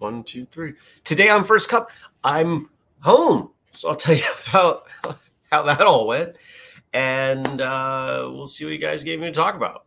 One, 0.00 0.24
two, 0.24 0.46
three. 0.46 0.72
Today 1.04 1.28
on 1.28 1.44
First 1.44 1.68
Cup, 1.68 1.90
I'm 2.24 2.70
home. 3.00 3.50
So 3.70 3.90
I'll 3.90 3.94
tell 3.94 4.14
you 4.14 4.24
about 4.48 4.86
how 5.52 5.62
that 5.62 5.82
all 5.82 6.06
went. 6.06 6.36
And 6.94 7.60
uh, 7.60 8.30
we'll 8.32 8.46
see 8.46 8.64
what 8.64 8.72
you 8.72 8.78
guys 8.78 9.04
gave 9.04 9.20
me 9.20 9.26
to 9.26 9.32
talk 9.32 9.56
about. 9.56 9.84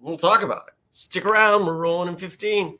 We'll 0.00 0.16
talk 0.16 0.42
about 0.42 0.64
it. 0.66 0.74
Stick 0.90 1.24
around. 1.24 1.66
We're 1.66 1.76
rolling 1.76 2.08
in 2.08 2.16
15. 2.16 2.78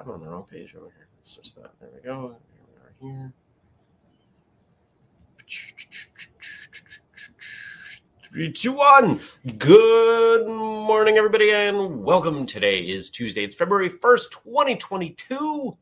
I'm 0.00 0.10
on 0.10 0.20
the 0.20 0.26
wrong 0.26 0.44
page 0.50 0.74
over 0.74 0.86
here. 0.86 1.06
Let's 1.16 1.30
switch 1.30 1.54
that. 1.54 1.70
There 1.80 1.90
we 1.94 2.00
go. 2.00 2.36
Here 3.00 3.08
we 3.08 3.12
are 3.12 3.14
here. 3.16 3.32
Three, 8.34 8.50
two, 8.50 8.72
one. 8.72 9.20
Good 9.58 10.48
morning, 10.48 11.16
everybody, 11.16 11.52
and 11.52 12.02
welcome. 12.02 12.44
Today 12.46 12.80
is 12.80 13.08
Tuesday. 13.08 13.44
It's 13.44 13.54
February 13.54 13.88
1st, 13.88 14.32
2022. 14.32 15.78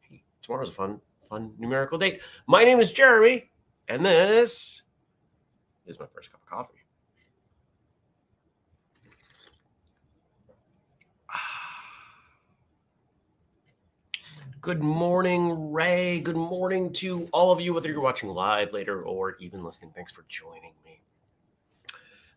Hey, 0.00 0.22
tomorrow's 0.40 0.70
a 0.70 0.72
fun, 0.72 1.02
fun 1.28 1.52
numerical 1.58 1.98
date. 1.98 2.22
My 2.46 2.64
name 2.64 2.80
is 2.80 2.94
Jeremy, 2.94 3.50
and 3.86 4.02
this 4.02 4.80
is 5.84 6.00
my 6.00 6.06
first 6.06 6.32
cup 6.32 6.40
of 6.40 6.48
coffee. 6.48 6.78
Good 14.62 14.82
morning, 14.82 15.70
Ray. 15.70 16.20
Good 16.20 16.34
morning 16.34 16.94
to 16.94 17.28
all 17.34 17.52
of 17.52 17.60
you, 17.60 17.74
whether 17.74 17.90
you're 17.90 18.00
watching 18.00 18.30
live 18.30 18.72
later 18.72 19.02
or 19.02 19.36
even 19.38 19.62
listening. 19.62 19.92
Thanks 19.94 20.12
for 20.12 20.24
joining 20.30 20.72
me. 20.82 21.02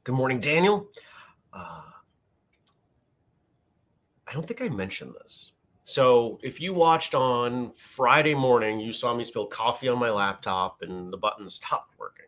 Good 0.03 0.15
morning, 0.15 0.39
Daniel. 0.39 0.89
Uh, 1.53 1.83
I 4.27 4.33
don't 4.33 4.47
think 4.47 4.59
I 4.59 4.69
mentioned 4.69 5.13
this. 5.21 5.51
So, 5.83 6.39
if 6.41 6.59
you 6.59 6.73
watched 6.73 7.13
on 7.13 7.71
Friday 7.75 8.33
morning, 8.33 8.79
you 8.79 8.91
saw 8.93 9.13
me 9.13 9.23
spill 9.23 9.45
coffee 9.45 9.89
on 9.89 9.99
my 9.99 10.09
laptop 10.09 10.81
and 10.81 11.13
the 11.13 11.17
buttons 11.17 11.53
stopped 11.53 11.99
working. 11.99 12.25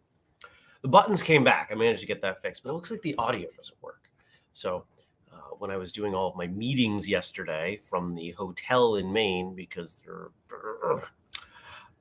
The 0.83 0.88
buttons 0.88 1.23
came 1.23 1.43
back. 1.43 1.69
I 1.71 1.75
managed 1.75 2.02
to 2.02 2.07
get 2.07 2.21
that 2.21 2.43
fixed, 2.43 2.61
but 2.61 2.69
it 2.69 2.73
looks 2.73 2.91
like 2.91 3.02
the 3.02 3.15
audio 3.17 3.47
doesn't 3.57 3.81
work. 3.81 4.11
So, 4.52 4.85
uh, 5.33 5.55
when 5.58 5.71
I 5.71 5.77
was 5.77 5.91
doing 5.91 6.13
all 6.13 6.30
of 6.30 6.35
my 6.35 6.45
meetings 6.45 7.09
yesterday 7.09 7.80
from 7.81 8.13
the 8.13 8.31
hotel 8.31 8.97
in 8.97 9.11
Maine 9.11 9.55
because 9.55 9.95
they're, 9.95 10.30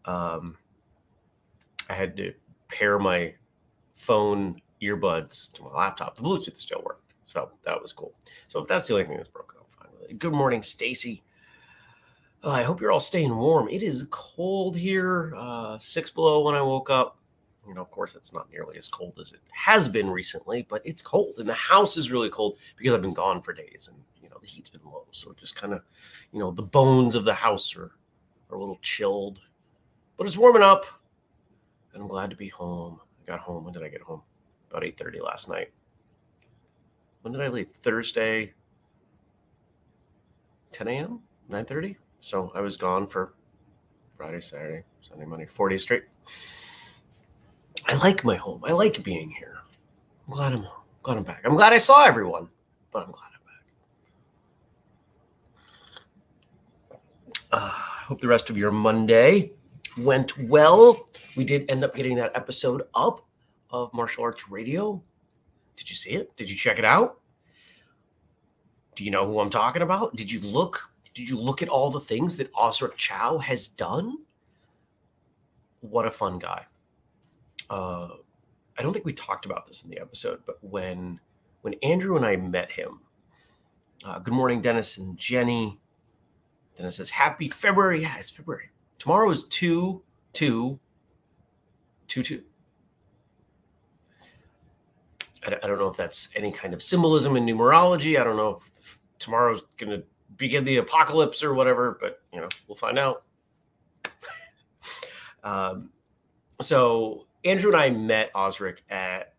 um, 0.04 0.58
I 1.88 1.94
had 1.94 2.14
to 2.18 2.34
pair 2.68 2.98
my 2.98 3.32
phone 3.94 4.60
earbuds 4.82 5.52
to 5.52 5.62
my 5.62 5.70
laptop. 5.70 6.16
The 6.16 6.22
Bluetooth 6.22 6.58
still 6.58 6.82
worked, 6.84 7.14
so 7.24 7.50
that 7.62 7.80
was 7.80 7.92
cool. 7.92 8.14
So 8.48 8.60
if 8.60 8.68
that's 8.68 8.86
the 8.86 8.94
only 8.94 9.06
thing 9.06 9.16
that's 9.16 9.28
broken, 9.28 9.58
I'm 9.60 9.66
fine 9.68 9.92
with 10.00 10.10
it. 10.10 10.18
Good 10.18 10.32
morning, 10.32 10.62
Stacy. 10.62 11.22
Oh, 12.44 12.50
I 12.50 12.62
hope 12.62 12.80
you're 12.80 12.90
all 12.90 13.00
staying 13.00 13.36
warm. 13.36 13.68
It 13.68 13.82
is 13.82 14.06
cold 14.10 14.76
here, 14.76 15.32
uh, 15.36 15.78
six 15.78 16.10
below 16.10 16.40
when 16.40 16.56
I 16.56 16.62
woke 16.62 16.90
up 16.90 17.18
you 17.66 17.74
know, 17.74 17.80
of 17.80 17.90
course, 17.90 18.16
it's 18.16 18.32
not 18.32 18.50
nearly 18.50 18.76
as 18.76 18.88
cold 18.88 19.18
as 19.20 19.32
it 19.32 19.40
has 19.52 19.86
been 19.86 20.10
recently, 20.10 20.66
but 20.68 20.82
it's 20.84 21.02
cold. 21.02 21.34
And 21.38 21.48
the 21.48 21.54
house 21.54 21.96
is 21.96 22.10
really 22.10 22.28
cold 22.28 22.58
because 22.76 22.92
I've 22.92 23.02
been 23.02 23.14
gone 23.14 23.40
for 23.40 23.52
days 23.52 23.88
and, 23.90 24.02
you 24.20 24.28
know, 24.28 24.36
the 24.40 24.46
heat's 24.46 24.70
been 24.70 24.84
low. 24.84 25.06
So 25.12 25.34
just 25.38 25.54
kind 25.54 25.72
of, 25.72 25.82
you 26.32 26.40
know, 26.40 26.50
the 26.50 26.62
bones 26.62 27.14
of 27.14 27.24
the 27.24 27.34
house 27.34 27.76
are, 27.76 27.92
are 28.50 28.56
a 28.56 28.58
little 28.58 28.78
chilled, 28.82 29.40
but 30.16 30.26
it's 30.26 30.36
warming 30.36 30.62
up. 30.62 30.86
And 31.92 32.02
I'm 32.02 32.08
glad 32.08 32.30
to 32.30 32.36
be 32.36 32.48
home. 32.48 32.98
I 33.22 33.26
got 33.26 33.40
home. 33.40 33.64
When 33.64 33.72
did 33.72 33.84
I 33.84 33.88
get 33.88 34.00
home? 34.00 34.22
About 34.72 34.84
8.30 34.84 35.22
last 35.22 35.50
night. 35.50 35.70
When 37.20 37.32
did 37.32 37.42
I 37.42 37.48
leave? 37.48 37.68
Thursday, 37.70 38.54
10 40.72 40.88
a.m., 40.88 41.20
9.30? 41.50 41.96
So 42.20 42.50
I 42.54 42.62
was 42.62 42.78
gone 42.78 43.06
for 43.06 43.34
Friday, 44.16 44.40
Saturday, 44.40 44.84
Sunday, 45.02 45.26
Monday, 45.26 45.44
40 45.44 45.76
straight. 45.76 46.04
I 47.86 47.96
like 47.96 48.24
my 48.24 48.36
home. 48.36 48.62
I 48.64 48.72
like 48.72 49.02
being 49.04 49.28
here. 49.28 49.58
I'm 50.26 50.32
glad 50.32 50.52
I'm 50.54 50.66
glad 51.02 51.18
I'm 51.18 51.24
back. 51.24 51.42
I'm 51.44 51.54
glad 51.54 51.74
I 51.74 51.78
saw 51.78 52.06
everyone, 52.06 52.48
but 52.92 53.04
I'm 53.04 53.12
glad 53.12 53.30
I'm 53.34 53.40
back. 56.90 57.00
Uh, 57.52 57.72
I 57.74 58.04
hope 58.06 58.22
the 58.22 58.28
rest 58.28 58.48
of 58.48 58.56
your 58.56 58.70
Monday 58.70 59.52
went 59.98 60.38
well. 60.38 61.04
We 61.36 61.44
did 61.44 61.70
end 61.70 61.84
up 61.84 61.94
getting 61.94 62.16
that 62.16 62.32
episode 62.34 62.84
up 62.94 63.26
of 63.72 63.92
Martial 63.94 64.24
Arts 64.24 64.48
Radio. 64.50 65.02
Did 65.76 65.88
you 65.88 65.96
see 65.96 66.10
it? 66.10 66.36
Did 66.36 66.50
you 66.50 66.56
check 66.56 66.78
it 66.78 66.84
out? 66.84 67.18
Do 68.94 69.04
you 69.04 69.10
know 69.10 69.26
who 69.26 69.40
I'm 69.40 69.50
talking 69.50 69.82
about? 69.82 70.14
Did 70.14 70.30
you 70.30 70.40
look? 70.40 70.90
Did 71.14 71.28
you 71.28 71.38
look 71.38 71.62
at 71.62 71.68
all 71.68 71.90
the 71.90 72.00
things 72.00 72.36
that 72.36 72.50
Osric 72.54 72.96
Chau 72.96 73.38
has 73.38 73.68
done? 73.68 74.18
What 75.80 76.06
a 76.06 76.10
fun 76.10 76.38
guy 76.38 76.66
uh, 77.72 78.08
I 78.78 78.82
don't 78.82 78.92
think 78.92 79.04
we 79.04 79.14
talked 79.14 79.46
about 79.46 79.66
this 79.66 79.82
in 79.82 79.90
the 79.90 79.98
episode, 79.98 80.40
but 80.46 80.58
when 80.62 81.18
when 81.62 81.74
Andrew 81.82 82.16
and 82.16 82.26
I 82.26 82.36
met 82.36 82.70
him, 82.70 83.00
uh, 84.04 84.18
good 84.18 84.34
morning, 84.34 84.60
Dennis 84.60 84.98
and 84.98 85.16
Jenny. 85.16 85.80
Dennis 86.76 86.96
says, 86.96 87.10
"Happy 87.10 87.48
February." 87.48 88.02
Yeah, 88.02 88.16
it's 88.18 88.30
February. 88.30 88.70
Tomorrow 88.98 89.30
is 89.30 89.44
two 89.44 90.02
two 90.32 90.78
two 92.08 92.22
two. 92.22 92.42
I, 95.44 95.56
I 95.62 95.66
don't 95.66 95.78
know 95.78 95.88
if 95.88 95.96
that's 95.96 96.28
any 96.34 96.52
kind 96.52 96.74
of 96.74 96.82
symbolism 96.82 97.36
in 97.36 97.44
numerology. 97.44 98.20
I 98.20 98.24
don't 98.24 98.36
know 98.36 98.60
if, 98.78 99.00
tomorrow's 99.18 99.62
going 99.76 99.90
to 99.90 100.02
begin 100.36 100.64
the 100.64 100.78
apocalypse 100.78 101.44
or 101.44 101.54
whatever, 101.54 101.96
but 102.00 102.22
you 102.32 102.40
know, 102.40 102.48
we'll 102.66 102.74
find 102.74 102.98
out. 102.98 103.24
um, 105.44 105.90
so 106.60 107.26
Andrew 107.44 107.70
and 107.70 107.80
I 107.80 107.90
met 107.90 108.30
Osric 108.34 108.82
at 108.90 109.34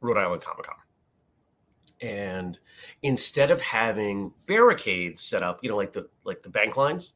Rhode 0.00 0.18
Island 0.18 0.42
Comic 0.42 0.66
Con. 0.66 0.76
And 2.00 2.58
instead 3.02 3.50
of 3.50 3.62
having 3.62 4.32
barricades 4.46 5.22
set 5.22 5.42
up, 5.42 5.60
you 5.62 5.70
know, 5.70 5.76
like 5.76 5.92
the 5.92 6.08
like 6.24 6.42
the 6.42 6.50
bank 6.50 6.76
lines, 6.76 7.14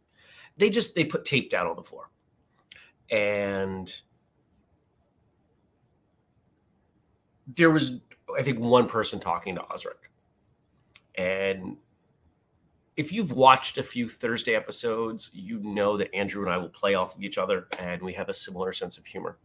they 0.56 0.70
just 0.70 0.94
they 0.94 1.04
put 1.04 1.24
tape 1.24 1.50
down 1.50 1.66
on 1.66 1.76
the 1.76 1.82
floor. 1.82 2.10
And 3.10 3.92
there 7.54 7.70
was 7.70 8.00
I 8.36 8.42
think 8.42 8.58
one 8.58 8.88
person 8.88 9.20
talking 9.20 9.54
to 9.54 9.62
Osric. 9.72 10.10
And 11.16 11.76
if 12.96 13.12
you've 13.12 13.32
watched 13.32 13.78
a 13.78 13.82
few 13.82 14.08
Thursday 14.08 14.54
episodes, 14.54 15.30
you 15.32 15.60
know 15.60 15.96
that 15.96 16.14
Andrew 16.14 16.42
and 16.42 16.52
I 16.52 16.58
will 16.58 16.68
play 16.68 16.94
off 16.94 17.16
of 17.16 17.22
each 17.22 17.38
other 17.38 17.68
and 17.78 18.02
we 18.02 18.12
have 18.14 18.28
a 18.28 18.34
similar 18.34 18.72
sense 18.72 18.98
of 18.98 19.06
humor. 19.06 19.38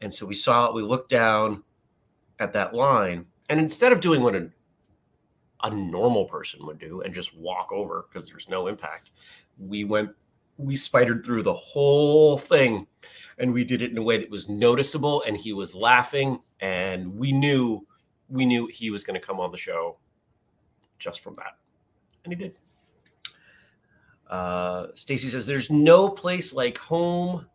And 0.00 0.12
so 0.12 0.26
we 0.26 0.34
saw, 0.34 0.72
we 0.72 0.82
looked 0.82 1.08
down 1.08 1.62
at 2.38 2.52
that 2.52 2.74
line, 2.74 3.24
and 3.48 3.58
instead 3.58 3.92
of 3.92 4.00
doing 4.00 4.22
what 4.22 4.34
a, 4.34 4.50
a 5.62 5.70
normal 5.70 6.26
person 6.26 6.66
would 6.66 6.78
do 6.78 7.00
and 7.00 7.14
just 7.14 7.34
walk 7.34 7.70
over 7.72 8.06
because 8.08 8.28
there's 8.28 8.48
no 8.48 8.66
impact, 8.66 9.10
we 9.58 9.84
went, 9.84 10.10
we 10.58 10.76
spidered 10.76 11.24
through 11.24 11.44
the 11.44 11.54
whole 11.54 12.36
thing 12.36 12.86
and 13.38 13.52
we 13.52 13.64
did 13.64 13.82
it 13.82 13.90
in 13.90 13.98
a 13.98 14.02
way 14.02 14.18
that 14.18 14.30
was 14.30 14.48
noticeable 14.48 15.22
and 15.26 15.36
he 15.36 15.52
was 15.52 15.74
laughing 15.74 16.40
and 16.60 17.14
we 17.16 17.32
knew 17.32 17.86
we 18.28 18.44
knew 18.44 18.66
he 18.66 18.90
was 18.90 19.04
going 19.04 19.18
to 19.18 19.24
come 19.24 19.40
on 19.40 19.50
the 19.50 19.58
show 19.58 19.96
just 20.98 21.20
from 21.20 21.34
that 21.34 21.56
and 22.24 22.32
he 22.32 22.36
did 22.36 22.54
uh 24.30 24.86
stacy 24.94 25.28
says 25.28 25.46
there's 25.46 25.70
no 25.70 26.08
place 26.08 26.52
like 26.52 26.78
home 26.78 27.46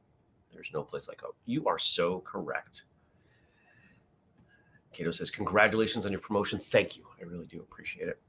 there's 0.61 0.73
no 0.75 0.83
place 0.83 1.07
like 1.07 1.19
home. 1.21 1.31
You 1.47 1.65
are 1.65 1.79
so 1.79 2.19
correct. 2.19 2.83
Cato 4.93 5.09
says, 5.09 5.31
Congratulations 5.31 6.05
on 6.05 6.11
your 6.11 6.21
promotion. 6.21 6.59
Thank 6.59 6.97
you. 6.97 7.07
I 7.19 7.23
really 7.23 7.47
do 7.47 7.61
appreciate 7.61 8.09
it. 8.09 8.21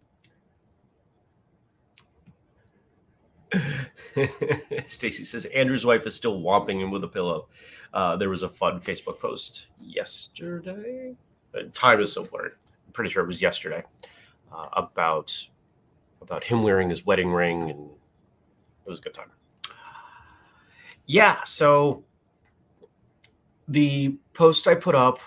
Stacy 4.87 5.27
says 5.27 5.45
Andrew's 5.45 5.85
wife 5.85 6.07
is 6.07 6.15
still 6.15 6.41
whomping 6.41 6.81
him 6.81 6.91
with 6.91 7.05
a 7.05 7.09
pillow. 7.09 7.49
Uh, 7.93 8.17
there 8.17 8.31
was 8.31 8.45
a 8.45 8.49
fun 8.49 8.81
Facebook 8.81 9.19
post 9.21 9.67
yesterday. 9.79 11.15
Time 11.73 12.01
is 12.01 12.13
so 12.13 12.25
blurred. 12.25 12.55
I'm 12.87 12.93
pretty 12.93 13.11
sure 13.11 13.23
it 13.23 13.27
was 13.27 13.43
yesterday 13.43 13.83
uh, 14.53 14.69
about 14.73 15.49
about 16.21 16.45
him 16.45 16.63
wearing 16.63 16.89
his 16.89 17.05
wedding 17.05 17.33
ring, 17.33 17.71
and 17.71 17.91
it 18.87 18.91
was 18.91 19.01
a 19.01 19.03
good 19.03 19.15
time. 19.15 19.31
Yeah, 21.07 21.43
so 21.45 22.05
the 23.69 24.17
post 24.35 24.69
I 24.69 24.75
put 24.75 24.95
up 24.95 25.19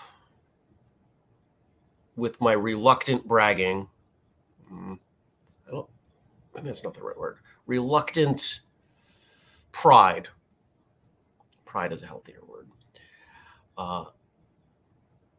with 2.16 2.40
my 2.40 2.52
reluctant 2.52 3.28
bragging, 3.28 3.88
mm, 4.72 4.98
I 5.68 5.70
don't, 5.70 5.88
maybe 6.54 6.68
that's 6.68 6.82
not 6.82 6.94
the 6.94 7.02
right 7.02 7.16
word, 7.16 7.38
reluctant 7.66 8.60
pride. 9.72 10.28
Pride 11.66 11.92
is 11.92 12.02
a 12.02 12.06
healthier 12.06 12.40
word. 12.48 12.68
Uh, 13.76 14.06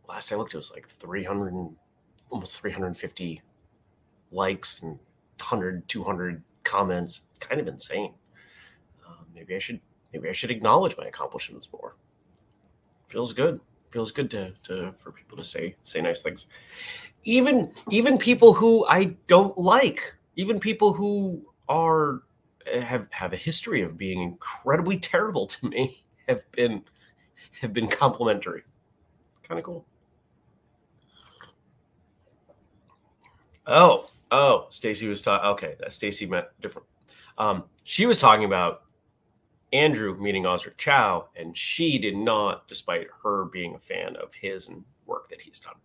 last 0.07 0.31
I 0.31 0.35
looked, 0.35 0.53
it 0.53 0.57
was 0.57 0.71
like 0.71 0.87
300, 0.87 1.53
almost 2.29 2.59
350 2.59 3.41
likes 4.31 4.81
and 4.81 4.91
100, 5.39 5.87
200 5.87 6.43
comments. 6.63 7.23
Kind 7.39 7.61
of 7.61 7.67
insane. 7.67 8.13
Uh, 9.07 9.23
maybe 9.33 9.55
I 9.55 9.59
should 9.59 9.79
maybe 10.13 10.29
I 10.29 10.31
should 10.31 10.51
acknowledge 10.51 10.97
my 10.97 11.05
accomplishments 11.05 11.69
more. 11.71 11.95
Feels 13.07 13.33
good. 13.33 13.59
Feels 13.91 14.11
good 14.11 14.29
to, 14.31 14.53
to 14.63 14.91
for 14.97 15.11
people 15.11 15.37
to 15.37 15.43
say 15.43 15.75
say 15.83 16.01
nice 16.01 16.21
things. 16.21 16.47
Even 17.23 17.71
even 17.89 18.17
people 18.17 18.53
who 18.53 18.85
I 18.87 19.15
don't 19.27 19.57
like, 19.57 20.15
even 20.35 20.59
people 20.59 20.93
who 20.93 21.45
are 21.69 22.23
have 22.81 23.07
have 23.11 23.33
a 23.33 23.37
history 23.37 23.81
of 23.81 23.97
being 23.97 24.21
incredibly 24.21 24.97
terrible 24.97 25.47
to 25.47 25.69
me 25.69 26.03
have 26.27 26.49
been 26.51 26.83
have 27.61 27.73
been 27.73 27.87
complimentary. 27.87 28.63
Kind 29.43 29.59
of 29.59 29.65
cool. 29.65 29.85
Oh, 33.67 34.09
oh, 34.31 34.67
Stacy 34.69 35.07
was 35.07 35.21
talking. 35.21 35.49
Okay, 35.49 35.75
that 35.79 35.93
Stacy 35.93 36.25
meant 36.25 36.47
different. 36.61 36.87
Um, 37.37 37.65
she 37.83 38.05
was 38.05 38.17
talking 38.17 38.45
about 38.45 38.83
Andrew 39.73 40.17
meeting 40.17 40.45
Osric 40.45 40.77
Chau, 40.77 41.27
and 41.35 41.55
she 41.55 41.97
did 41.97 42.15
not, 42.15 42.67
despite 42.67 43.07
her 43.23 43.45
being 43.45 43.75
a 43.75 43.79
fan 43.79 44.15
of 44.15 44.33
his 44.33 44.69
and 44.69 44.83
work 45.05 45.29
that 45.29 45.41
he's 45.41 45.59
done. 45.59 45.75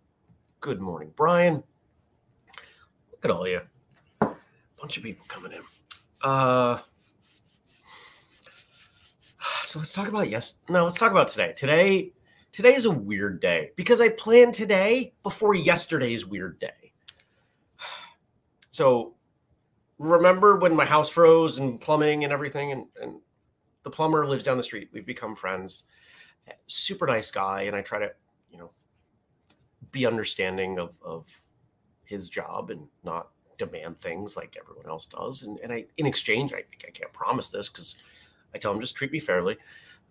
Good 0.61 0.81
morning, 0.81 1.13
Brian. 1.17 1.63
Look 3.11 3.25
at 3.25 3.31
all 3.33 3.49
you. 3.49 3.61
Bunch 4.21 4.97
of 4.97 5.03
people 5.03 5.25
coming 5.27 5.53
in. 5.53 5.63
Uh, 6.23 6.79
so 9.65 9.81
let's 9.81 9.93
talk 9.93 10.07
about 10.07 10.31
yes. 10.31 10.59
No, 10.69 10.85
let's 10.85 10.97
talk 10.97 11.11
about 11.11 11.27
today. 11.27 11.53
Today, 11.57 12.13
today 12.53 12.75
is 12.75 12.85
a 12.85 12.91
weird 12.91 13.41
day 13.41 13.71
because 13.75 14.01
I 14.01 14.11
planned 14.11 14.55
today 14.55 15.15
before 15.25 15.57
yesterday's 15.57 16.25
weird 16.25 16.61
day. 16.61 16.82
So 18.73 19.15
remember 19.99 20.57
when 20.57 20.75
my 20.75 20.85
house 20.85 21.09
froze 21.09 21.59
and 21.59 21.81
plumbing 21.81 22.25
and 22.25 22.33
everything, 22.33 22.73
and, 22.73 22.87
and 23.01 23.21
the 23.85 23.91
plumber 23.91 24.27
lives 24.27 24.45
down 24.45 24.57
the 24.57 24.63
street. 24.63 24.89
We've 24.93 25.07
become 25.07 25.35
friends. 25.35 25.85
Super 26.67 27.07
nice 27.07 27.31
guy, 27.31 27.63
and 27.63 27.77
I 27.77 27.83
try 27.83 28.01
to, 28.01 28.11
you 28.51 28.59
know, 28.59 28.71
be 29.93 30.07
understanding 30.07 30.79
of 30.79 30.97
of 31.03 31.29
his 32.05 32.29
job 32.29 32.71
and 32.71 32.89
not 33.05 33.31
demand 33.59 33.97
things 33.97 34.37
like 34.37 34.57
everyone 34.61 34.87
else 34.89 35.07
does. 35.07 35.43
And, 35.43 35.59
and 35.61 35.73
I, 35.73 35.85
in 35.97 36.07
exchange, 36.07 36.53
I, 36.53 36.65
I 36.87 36.91
can't 36.91 37.13
promise 37.13 37.51
this 37.51 37.69
because 37.69 37.97
I 38.55 38.59
tell 38.59 38.73
him 38.73 38.81
just 38.81 38.97
treat 38.97 39.13
me 39.13 39.21
fairly. 39.21 39.57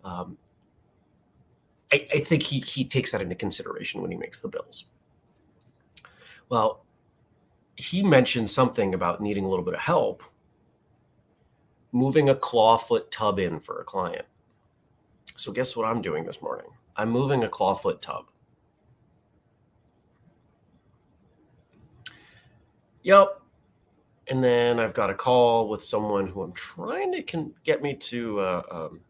Um, 0.04 0.38
I, 1.92 2.06
I 2.14 2.18
think 2.20 2.42
he 2.42 2.60
he 2.60 2.84
takes 2.84 3.12
that 3.12 3.20
into 3.20 3.34
consideration 3.34 4.00
when 4.00 4.10
he 4.10 4.16
makes 4.16 4.40
the 4.40 4.48
bills. 4.48 4.86
Well, 6.48 6.81
he 7.76 8.02
mentioned 8.02 8.50
something 8.50 8.94
about 8.94 9.20
needing 9.20 9.44
a 9.44 9.48
little 9.48 9.64
bit 9.64 9.74
of 9.74 9.80
help 9.80 10.22
moving 11.92 12.30
a 12.30 12.34
clawfoot 12.34 13.10
tub 13.10 13.38
in 13.38 13.60
for 13.60 13.80
a 13.80 13.84
client. 13.84 14.24
So 15.36 15.52
guess 15.52 15.76
what 15.76 15.86
I'm 15.86 16.02
doing 16.02 16.24
this 16.24 16.40
morning? 16.40 16.66
I'm 16.96 17.10
moving 17.10 17.44
a 17.44 17.48
clawfoot 17.48 18.00
tub. 18.00 18.26
Yep. 23.02 23.40
And 24.28 24.42
then 24.42 24.78
I've 24.78 24.94
got 24.94 25.10
a 25.10 25.14
call 25.14 25.68
with 25.68 25.84
someone 25.84 26.26
who 26.26 26.42
I'm 26.42 26.52
trying 26.52 27.12
to 27.12 27.22
can 27.22 27.52
get 27.64 27.82
me 27.82 27.94
to 27.94 28.40
uh, 28.40 28.62
um, 28.70 29.00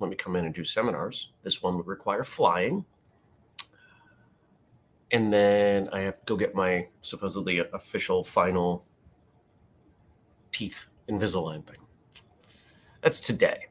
let 0.00 0.10
me 0.10 0.16
come 0.16 0.36
in 0.36 0.44
and 0.44 0.54
do 0.54 0.64
seminars. 0.64 1.30
This 1.42 1.62
one 1.62 1.76
would 1.76 1.86
require 1.86 2.24
flying. 2.24 2.84
And 5.14 5.32
then 5.32 5.88
I 5.92 6.00
have 6.00 6.18
to 6.18 6.24
go 6.26 6.36
get 6.36 6.56
my 6.56 6.88
supposedly 7.00 7.60
official 7.72 8.24
final 8.24 8.84
teeth 10.50 10.86
Invisalign 11.08 11.64
thing. 11.64 11.76
That's 13.00 13.20
today. 13.20 13.68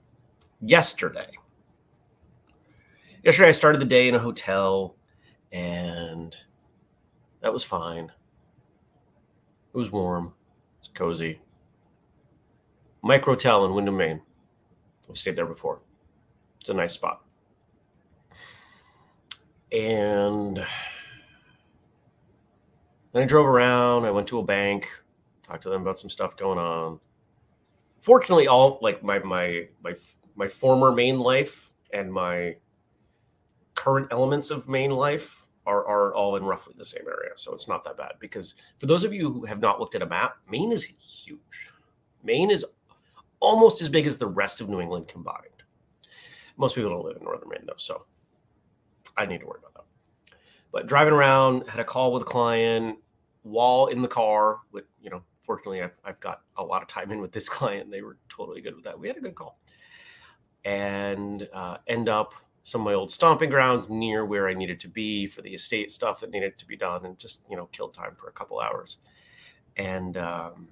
Yesterday. 0.62 1.32
Yesterday, 3.26 3.50
I 3.50 3.52
started 3.52 3.82
the 3.82 3.86
day 3.86 4.08
in 4.08 4.16
a 4.16 4.20
hotel 4.20 4.96
and 5.52 6.34
that 7.42 7.52
was 7.52 7.66
fine. 7.66 8.06
It 8.06 9.78
was 9.78 9.92
warm, 9.92 10.32
it's 10.80 10.88
cozy. 10.88 11.42
Microtel 13.04 13.66
in 13.68 13.74
Windham, 13.74 13.98
Maine. 13.98 14.22
I've 15.10 15.18
stayed 15.18 15.36
there 15.36 15.46
before. 15.46 15.82
It's 16.62 16.70
a 16.70 16.74
nice 16.74 16.94
spot. 16.94 17.22
And 19.74 20.66
then 23.14 23.24
I 23.24 23.26
drove 23.26 23.46
around. 23.46 24.06
I 24.06 24.12
went 24.12 24.28
to 24.28 24.40
a 24.40 24.44
bank, 24.44 24.90
talked 25.48 25.64
to 25.64 25.70
them 25.70 25.82
about 25.82 25.98
some 25.98 26.10
stuff 26.10 26.36
going 26.36 26.60
on 26.60 27.00
fortunately 28.04 28.50
all 28.50 28.80
like 28.82 29.02
my 29.02 29.18
my 29.20 29.66
my 29.82 29.96
my 30.36 30.48
former 30.48 30.92
main 30.92 31.20
life 31.20 31.72
and 31.94 32.12
my 32.12 32.54
current 33.76 34.08
elements 34.12 34.52
of 34.52 34.68
main 34.68 34.92
life 34.92 35.46
are, 35.66 35.88
are 35.88 36.14
all 36.14 36.36
in 36.36 36.44
roughly 36.44 36.74
the 36.78 36.84
same 36.84 37.04
area. 37.08 37.32
So 37.36 37.54
it's 37.54 37.70
not 37.70 37.86
that 37.86 37.96
bad 37.96 38.14
because 38.20 38.56
for 38.78 38.88
those 38.88 39.06
of 39.06 39.14
you 39.14 39.32
who 39.32 39.46
have 39.46 39.62
not 39.62 39.80
looked 39.80 39.96
at 39.96 40.02
a 40.02 40.06
map, 40.06 40.36
Maine 40.52 40.74
is 40.74 40.84
huge. 40.84 41.72
Maine 42.24 42.52
is 42.52 42.66
almost 43.40 43.82
as 43.82 43.88
big 43.88 44.06
as 44.06 44.18
the 44.18 44.28
rest 44.28 44.60
of 44.60 44.68
New 44.68 44.82
England 44.82 45.08
combined. 45.08 45.64
Most 46.58 46.76
people 46.76 46.90
don't 46.90 47.06
live 47.06 47.16
in 47.16 47.24
northern 47.24 47.48
Maine 47.48 47.66
though, 47.66 47.74
so 47.78 48.06
I 49.16 49.26
need 49.26 49.40
to 49.40 49.46
worry 49.46 49.60
about. 49.60 49.73
But 50.74 50.88
driving 50.88 51.14
around, 51.14 51.70
had 51.70 51.80
a 51.80 51.86
call 51.86 52.12
with 52.12 52.24
a 52.24 52.26
client 52.26 52.98
while 53.44 53.86
in 53.86 54.02
the 54.02 54.08
car 54.08 54.58
with, 54.72 54.86
you 55.02 55.12
know, 55.12 55.22
fortunately, 55.42 55.84
I've, 55.84 56.02
I've 56.04 56.20
got 56.20 56.42
a 56.58 56.64
lot 56.64 56.82
of 56.82 56.88
time 56.88 57.12
in 57.12 57.22
with 57.22 57.32
this 57.32 57.48
client. 57.58 57.92
They 57.92 58.02
were 58.02 58.18
totally 58.28 58.60
good 58.60 58.76
with 58.76 58.84
that. 58.86 59.00
We 59.00 59.08
had 59.08 59.16
a 59.16 59.22
good 59.22 59.36
call 59.36 59.60
and 60.66 61.48
uh, 61.54 61.78
end 61.88 62.10
up 62.10 62.34
some 62.64 62.82
of 62.82 62.86
my 62.86 62.94
old 62.94 63.12
stomping 63.12 63.50
grounds 63.50 63.90
near 63.90 64.26
where 64.26 64.48
I 64.48 64.54
needed 64.54 64.80
to 64.80 64.88
be 64.88 65.28
for 65.28 65.42
the 65.42 65.54
estate 65.54 65.92
stuff 65.92 66.22
that 66.22 66.32
needed 66.32 66.58
to 66.58 66.66
be 66.66 66.78
done 66.78 67.06
and 67.06 67.20
just, 67.20 67.42
you 67.50 67.58
know, 67.58 67.68
killed 67.68 67.94
time 67.94 68.16
for 68.16 68.28
a 68.28 68.32
couple 68.32 68.60
hours. 68.60 68.98
And, 69.78 70.18
um, 70.18 70.70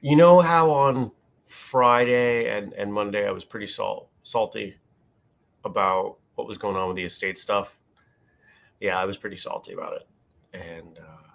you 0.00 0.16
know 0.16 0.40
how 0.40 0.70
on 0.70 1.10
Friday 1.46 2.56
and, 2.56 2.72
and 2.74 2.94
Monday 2.94 3.26
I 3.26 3.32
was 3.32 3.44
pretty 3.44 3.66
salt, 3.66 4.08
salty 4.22 4.76
about 5.66 6.16
what 6.36 6.46
was 6.46 6.58
going 6.58 6.76
on 6.76 6.88
with 6.88 6.96
the 6.96 7.04
estate 7.04 7.38
stuff 7.38 7.78
yeah, 8.80 8.98
I 8.98 9.04
was 9.04 9.16
pretty 9.16 9.36
salty 9.36 9.72
about 9.72 9.94
it. 9.94 10.06
And 10.52 10.98
uh, 10.98 11.28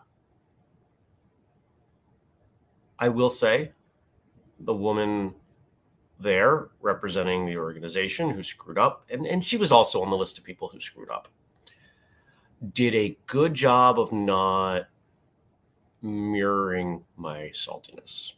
I 2.99 3.09
will 3.09 3.29
say 3.29 3.71
the 4.59 4.73
woman 4.73 5.33
there 6.19 6.69
representing 6.81 7.45
the 7.45 7.57
organization 7.57 8.29
who 8.29 8.43
screwed 8.43 8.77
up, 8.77 9.05
and, 9.09 9.25
and 9.25 9.43
she 9.43 9.57
was 9.57 9.71
also 9.71 10.03
on 10.03 10.09
the 10.09 10.17
list 10.17 10.37
of 10.37 10.43
people 10.43 10.69
who 10.69 10.79
screwed 10.79 11.09
up, 11.09 11.27
did 12.73 12.93
a 12.93 13.17
good 13.25 13.55
job 13.55 13.99
of 13.99 14.11
not 14.11 14.87
mirroring 16.03 17.03
my 17.17 17.49
saltiness 17.53 18.33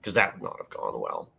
because 0.00 0.14
that 0.14 0.34
would 0.34 0.42
not 0.42 0.56
have 0.58 0.70
gone 0.70 1.00
well. 1.00 1.30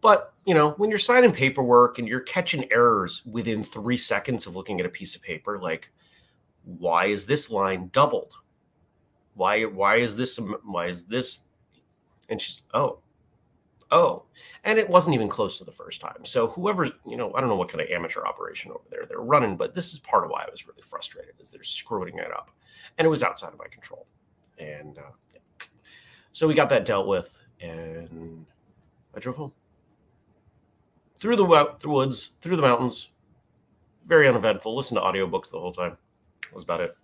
But, 0.00 0.32
you 0.46 0.54
know, 0.54 0.70
when 0.72 0.88
you're 0.88 0.98
signing 0.98 1.32
paperwork 1.32 1.98
and 1.98 2.08
you're 2.08 2.20
catching 2.20 2.70
errors 2.72 3.22
within 3.26 3.62
three 3.62 3.96
seconds 3.96 4.46
of 4.46 4.56
looking 4.56 4.80
at 4.80 4.86
a 4.86 4.90
piece 4.90 5.14
of 5.14 5.22
paper, 5.22 5.58
like, 5.58 5.92
why 6.64 7.06
is 7.06 7.26
this 7.26 7.50
line 7.50 7.90
doubled? 7.92 8.34
Why, 9.34 9.64
why 9.64 9.96
is 9.96 10.16
this, 10.16 10.38
why 10.64 10.86
is 10.86 11.04
this? 11.04 11.40
And 12.28 12.40
she's, 12.40 12.62
oh, 12.72 13.00
oh. 13.90 14.24
And 14.64 14.78
it 14.78 14.88
wasn't 14.88 15.14
even 15.14 15.28
close 15.28 15.58
to 15.58 15.64
the 15.64 15.72
first 15.72 16.00
time. 16.00 16.24
So 16.24 16.48
whoever, 16.48 16.86
you 17.06 17.16
know, 17.16 17.32
I 17.34 17.40
don't 17.40 17.50
know 17.50 17.56
what 17.56 17.68
kind 17.68 17.82
of 17.82 17.88
amateur 17.90 18.24
operation 18.24 18.70
over 18.70 18.84
there 18.90 19.04
they're 19.06 19.20
running, 19.20 19.56
but 19.56 19.74
this 19.74 19.92
is 19.92 19.98
part 19.98 20.24
of 20.24 20.30
why 20.30 20.44
I 20.46 20.50
was 20.50 20.66
really 20.66 20.82
frustrated 20.82 21.34
is 21.40 21.50
they're 21.50 21.62
screwing 21.62 22.18
it 22.18 22.32
up. 22.32 22.50
And 22.96 23.04
it 23.04 23.08
was 23.08 23.22
outside 23.22 23.52
of 23.52 23.58
my 23.58 23.68
control. 23.68 24.06
And 24.58 24.98
uh, 24.98 25.12
yeah. 25.34 25.66
so 26.32 26.48
we 26.48 26.54
got 26.54 26.70
that 26.70 26.84
dealt 26.86 27.06
with 27.06 27.38
and 27.60 28.46
I 29.14 29.20
drove 29.20 29.36
home 29.36 29.52
through 31.20 31.36
the, 31.36 31.76
the 31.80 31.88
woods, 31.88 32.32
through 32.40 32.56
the 32.56 32.62
mountains. 32.62 33.10
Very 34.04 34.26
uneventful. 34.26 34.74
Listen 34.74 34.96
to 34.96 35.02
audiobooks 35.02 35.50
the 35.50 35.60
whole 35.60 35.72
time. 35.72 35.96
That 36.42 36.54
was 36.54 36.64
about 36.64 36.80
it. 36.80 36.96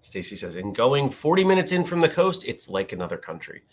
Stacy 0.00 0.36
says, 0.36 0.54
in 0.54 0.72
going 0.72 1.10
40 1.10 1.44
minutes 1.44 1.72
in 1.72 1.84
from 1.84 2.00
the 2.00 2.08
coast, 2.08 2.44
it's 2.46 2.68
like 2.68 2.92
another 2.92 3.16
country. 3.16 3.64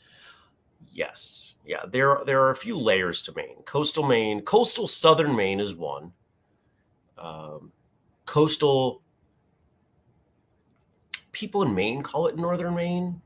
Yes. 0.91 1.55
Yeah. 1.65 1.83
There, 1.88 2.22
there 2.25 2.41
are 2.41 2.50
a 2.50 2.55
few 2.55 2.77
layers 2.77 3.22
to 3.24 3.33
Maine. 3.36 3.63
Coastal 3.65 4.05
Maine, 4.05 4.41
coastal 4.41 4.88
southern 4.88 5.36
Maine 5.36 5.60
is 5.60 5.74
one. 5.74 6.12
Um, 7.17 7.72
coastal 8.25 9.01
people 11.31 11.63
in 11.63 11.74
Maine 11.74 12.03
call 12.03 12.27
it 12.27 12.36
northern 12.36 12.75
Maine, 12.75 13.22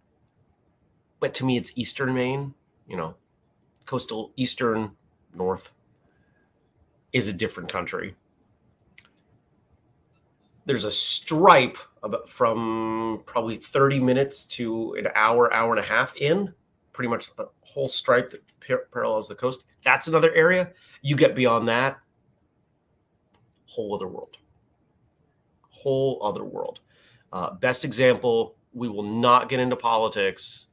but 1.19 1.33
to 1.35 1.45
me, 1.45 1.57
it's 1.57 1.71
eastern 1.75 2.13
Maine 2.13 2.53
you 2.87 2.97
know, 2.97 3.15
coastal 3.85 4.31
eastern 4.35 4.91
north. 5.35 5.73
is 7.13 7.27
a 7.27 7.33
different 7.33 7.69
country. 7.69 8.15
There's 10.65 10.83
a 10.83 10.91
stripe 10.91 11.77
about 12.03 12.29
from 12.29 13.23
probably 13.25 13.55
30 13.55 13.99
minutes 14.01 14.43
to 14.43 14.93
an 14.95 15.07
hour, 15.15 15.51
hour 15.53 15.71
and 15.71 15.83
a 15.83 15.87
half 15.87 16.15
in, 16.17 16.53
pretty 16.91 17.07
much 17.07 17.29
a 17.37 17.45
whole 17.61 17.87
stripe 17.87 18.29
that 18.31 18.43
par- 18.65 18.87
parallels 18.91 19.29
the 19.29 19.35
coast. 19.35 19.63
That's 19.83 20.07
another 20.07 20.33
area. 20.33 20.71
You 21.01 21.15
get 21.15 21.35
beyond 21.35 21.67
that, 21.69 21.97
whole 23.67 23.95
other 23.95 24.07
world. 24.07 24.37
Whole 25.69 26.19
other 26.21 26.43
world. 26.43 26.81
Uh, 27.31 27.53
best 27.53 27.85
example, 27.85 28.55
we 28.73 28.89
will 28.89 29.03
not 29.03 29.47
get 29.47 29.59
into 29.59 29.75
politics, 29.75 30.67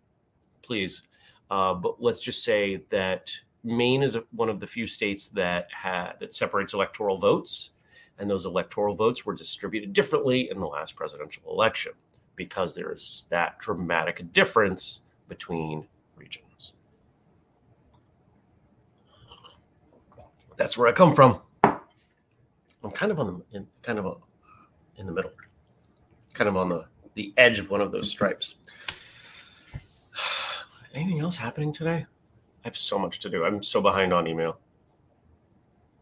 please. 0.63 1.03
Uh, 1.51 1.75
but 1.75 2.03
let's 2.03 2.21
just 2.21 2.43
say 2.43 2.83
that 2.91 3.31
Maine 3.63 4.03
is 4.03 4.19
one 4.33 4.49
of 4.49 4.61
the 4.61 4.67
few 4.67 4.87
states 4.87 5.29
that 5.29 5.69
ha- 5.73 6.15
that 6.21 6.35
separates 6.35 6.75
electoral 6.75 7.17
votes, 7.17 7.71
and 8.19 8.31
those 8.31 8.47
electoral 8.47 8.95
votes 8.95 9.25
were 9.25 9.35
distributed 9.35 9.93
differently 9.93 10.51
in 10.51 10.61
the 10.61 10.67
last 10.67 10.97
presidential 10.97 11.43
election 11.51 11.93
because 12.37 12.75
there 12.75 12.93
is 12.93 13.27
that 13.31 13.59
dramatic 13.59 14.33
difference 14.33 15.01
between 15.29 15.87
regions. 16.17 16.73
That's 20.57 20.77
where 20.77 20.89
I 20.89 20.93
come 20.93 21.15
from. 21.15 21.41
I'm 21.63 22.91
kind 22.93 23.11
of 23.11 23.19
on 23.19 23.27
the 23.51 23.59
in, 23.59 23.67
kind 23.83 23.99
of 23.99 24.07
a, 24.07 24.15
in 24.97 25.07
the 25.07 25.13
middle, 25.13 25.33
kind 26.35 26.49
of 26.49 26.57
on 26.57 26.69
the 26.69 26.85
the 27.15 27.33
edge 27.37 27.59
of 27.59 27.71
one 27.71 27.81
of 27.81 27.93
those 27.93 28.11
stripes. 28.11 28.57
Anything 30.95 31.19
else 31.19 31.37
happening 31.37 31.73
today? 31.73 32.07
I 32.65 32.69
have 32.69 32.77
so 32.77 33.01
much 33.01 33.19
to 33.21 33.29
do. 33.29 33.45
I'm 33.45 33.65
so 33.65 33.81
behind 33.81 34.13
on 34.13 34.29
email. 34.29 34.59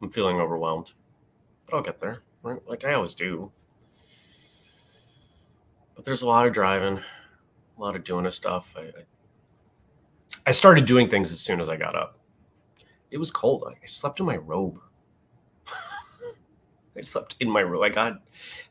I'm 0.03 0.11
feeling 0.11 0.39
overwhelmed, 0.39 0.93
but 1.65 1.75
I'll 1.75 1.83
get 1.83 1.99
there, 1.99 2.23
right? 2.43 2.61
Like 2.69 2.85
I 2.85 2.93
always 2.93 3.15
do. 3.15 3.51
But 5.95 6.05
there's 6.05 6.23
a 6.23 6.29
lot 6.29 6.47
of 6.47 6.53
driving, 6.53 6.99
a 6.99 7.81
lot 7.81 7.97
of 7.97 8.05
doing 8.05 8.27
of 8.27 8.35
stuff. 8.35 8.75
I, 8.77 8.81
I, 8.83 9.05
I 10.49 10.51
started 10.51 10.85
doing 10.85 11.09
things 11.09 11.33
as 11.33 11.41
soon 11.41 11.61
as 11.61 11.71
I 11.71 11.77
got 11.77 11.95
up. 11.95 12.19
It 13.11 13.17
was 13.17 13.31
cold. 13.31 13.65
I 13.67 13.87
slept 13.87 14.21
in 14.21 14.27
my 14.27 14.37
robe. 14.37 14.79
I 16.97 17.01
slept 17.01 17.37
in 17.41 17.49
my 17.49 17.63
robe. 17.63 17.83
I 17.83 17.89
got 17.89 18.21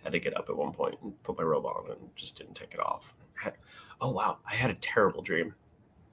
had 0.04 0.12
to 0.12 0.20
get 0.20 0.38
up 0.38 0.50
at 0.50 0.58
one 0.58 0.72
point 0.72 1.00
and 1.02 1.22
put 1.24 1.38
my 1.38 1.44
robe 1.44 1.66
on 1.66 1.90
and 1.90 2.16
just 2.16 2.38
didn't 2.38 2.56
take 2.56 2.76
it 2.76 2.80
off. 2.80 3.16
Had, 3.34 3.54
oh 4.00 4.12
wow, 4.12 4.38
I 4.46 4.54
had 4.54 4.70
a 4.70 4.76
terrible 4.76 5.24
dream 5.24 5.56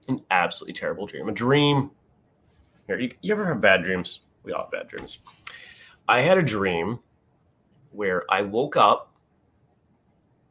an 0.09 0.23
absolutely 0.31 0.75
terrible 0.75 1.07
dream. 1.07 1.29
A 1.29 1.33
dream. 1.33 1.91
Here, 2.87 2.99
you, 2.99 3.13
you 3.21 3.33
ever 3.33 3.47
have 3.47 3.61
bad 3.61 3.85
dreams? 3.85 4.21
We 4.43 4.53
all 4.53 4.63
have 4.63 4.71
bad 4.71 4.89
dreams. 4.89 5.19
I 6.09 6.23
had 6.23 6.39
a 6.39 6.43
dream 6.43 7.01
where 7.93 8.25
I 8.31 8.43
woke 8.43 8.77
up 8.77 9.13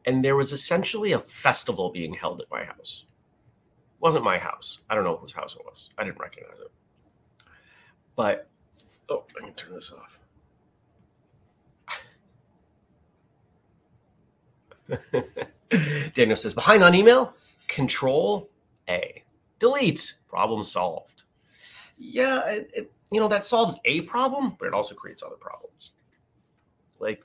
and 0.06 0.24
there 0.24 0.36
was 0.36 0.52
essentially 0.52 1.12
a 1.12 1.18
festival 1.18 1.90
being 1.90 2.14
held 2.14 2.40
at 2.40 2.50
my 2.50 2.64
house. 2.64 3.04
It 3.96 4.00
wasn't 4.00 4.24
my 4.24 4.38
house. 4.38 4.78
I 4.88 4.94
don't 4.94 5.04
know 5.04 5.16
whose 5.16 5.32
house 5.32 5.54
it 5.54 5.64
was. 5.64 5.90
I 5.98 6.04
didn't 6.04 6.18
recognize 6.18 6.58
it. 6.60 6.70
But 8.14 8.48
oh, 9.10 9.24
I 9.36 9.44
can 9.44 9.54
turn 9.54 9.74
this 9.74 9.92
off. 9.92 10.18
Daniel 16.14 16.36
says, 16.36 16.54
behind 16.54 16.82
on 16.82 16.94
email, 16.94 17.34
control 17.66 18.48
A 18.88 19.22
delete, 19.58 20.14
problem 20.28 20.64
solved. 20.64 21.24
Yeah, 21.98 22.46
it, 22.46 22.70
it, 22.74 22.92
you 23.10 23.20
know, 23.20 23.28
that 23.28 23.44
solves 23.44 23.76
a 23.84 24.02
problem, 24.02 24.56
but 24.58 24.66
it 24.66 24.74
also 24.74 24.94
creates 24.94 25.22
other 25.22 25.36
problems. 25.36 25.92
Like 27.00 27.22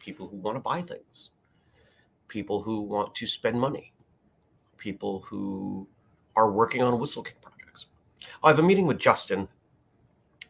people 0.00 0.28
who 0.28 0.36
want 0.36 0.56
to 0.56 0.60
buy 0.60 0.82
things, 0.82 1.30
people 2.28 2.62
who 2.62 2.80
want 2.80 3.14
to 3.14 3.26
spend 3.26 3.60
money, 3.60 3.92
people 4.78 5.20
who 5.20 5.86
are 6.36 6.50
working 6.50 6.82
on 6.82 6.92
whistlekick 6.98 7.40
projects. 7.40 7.86
I 8.42 8.48
have 8.48 8.58
a 8.58 8.62
meeting 8.62 8.86
with 8.86 8.98
Justin, 8.98 9.48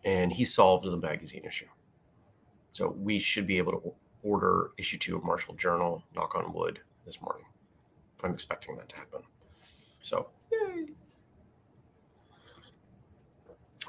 and 0.05 0.33
he 0.33 0.45
solved 0.45 0.85
the 0.85 0.97
magazine 0.97 1.45
issue. 1.45 1.67
So 2.73 2.97
we 2.99 3.19
should 3.19 3.47
be 3.47 3.59
able 3.59 3.73
to 3.73 3.93
order 4.23 4.71
issue 4.79 4.99
two 4.99 5.17
of 5.17 5.25
Martial 5.25 5.55
Journal, 5.55 6.03
knock 6.15 6.35
on 6.35 6.53
wood, 6.53 6.81
this 7.05 7.21
morning. 7.21 7.45
I'm 8.23 8.33
expecting 8.33 8.77
that 8.77 8.89
to 8.89 8.97
happen. 8.97 9.21
So, 10.03 10.29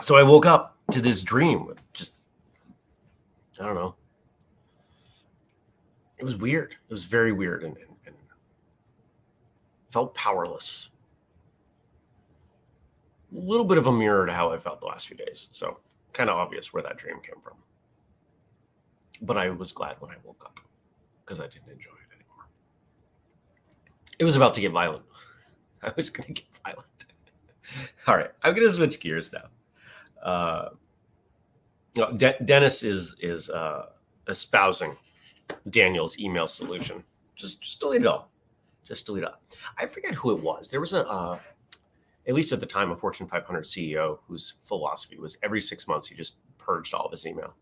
So 0.02 0.18
I 0.18 0.24
woke 0.24 0.46
up 0.46 0.78
to 0.92 1.02
this 1.02 1.24
dream 1.24 1.74
just, 1.94 2.16
I 3.60 3.66
don't 3.66 3.75
know. 3.75 3.96
It 6.18 6.24
was 6.24 6.36
weird. 6.36 6.72
It 6.72 6.94
was 6.94 7.06
very 7.06 7.32
weird 7.32 7.64
and, 7.64 7.75
and, 7.78 7.96
and 8.06 8.16
felt 9.90 10.14
powerless. 10.16 10.90
A 13.34 13.40
little 13.40 13.66
bit 13.66 13.78
of 13.78 13.88
a 13.88 13.92
mirror 13.92 14.25
to 14.25 14.34
how 14.34 14.52
I 14.52 14.58
felt 14.58 14.80
the 14.80 14.88
last 14.88 15.08
few 15.08 15.18
days. 15.18 15.48
So 15.52 15.80
kind 16.14 16.30
of 16.30 16.38
obvious 16.38 16.74
where 16.74 16.84
that 16.84 16.98
dream 16.98 17.20
came 17.22 17.42
from. 17.44 17.58
But 19.22 19.38
I 19.38 19.50
was 19.50 19.72
glad 19.72 19.96
when 20.00 20.12
I 20.12 20.16
woke 20.24 20.44
up 20.46 20.60
because 21.25 21.40
I 21.40 21.48
didn't 21.48 21.70
enjoy 21.70 21.92
it 21.92 22.16
anymore. 22.16 22.48
It 24.20 24.24
was 24.24 24.36
about 24.36 24.54
to 24.56 24.62
get 24.62 24.72
violent. 24.72 25.04
I 25.84 25.92
was 25.96 26.10
going 26.10 26.34
to 26.34 26.42
get 26.42 26.60
violent. 26.66 27.06
All 28.08 28.16
right, 28.16 28.32
I'm 28.44 28.54
going 28.54 28.68
to 28.68 28.74
switch 28.74 29.00
gears 29.00 29.32
now 29.34 29.46
uh, 30.25 30.70
De- 31.94 32.38
Dennis 32.44 32.84
is 32.84 33.15
is 33.22 33.50
uh, 33.50 33.88
espousing 34.27 34.98
Daniel's 35.70 36.20
email 36.20 36.48
solution. 36.48 37.03
Just 37.36 37.62
just 37.62 37.79
delete 37.79 38.01
it 38.01 38.08
all. 38.08 38.32
Just 38.84 39.05
delete 39.05 39.24
it. 39.24 39.29
All. 39.29 39.39
I 39.77 39.86
forget 39.86 40.13
who 40.15 40.32
it 40.32 40.41
was. 40.41 40.70
There 40.70 40.82
was 40.82 40.94
a 40.94 41.08
uh, 41.08 41.39
at 42.27 42.34
least 42.34 42.51
at 42.51 42.60
the 42.60 42.65
time 42.65 42.91
a 42.91 42.96
Fortune 42.96 43.27
500 43.27 43.63
CEO 43.63 44.20
whose 44.27 44.55
philosophy 44.63 45.20
was 45.20 45.38
every 45.44 45.62
six 45.62 45.88
months 45.88 46.08
he 46.08 46.15
just 46.15 46.38
purged 46.58 46.94
all 46.94 47.05
of 47.05 47.12
his 47.12 47.25
email. 47.25 47.53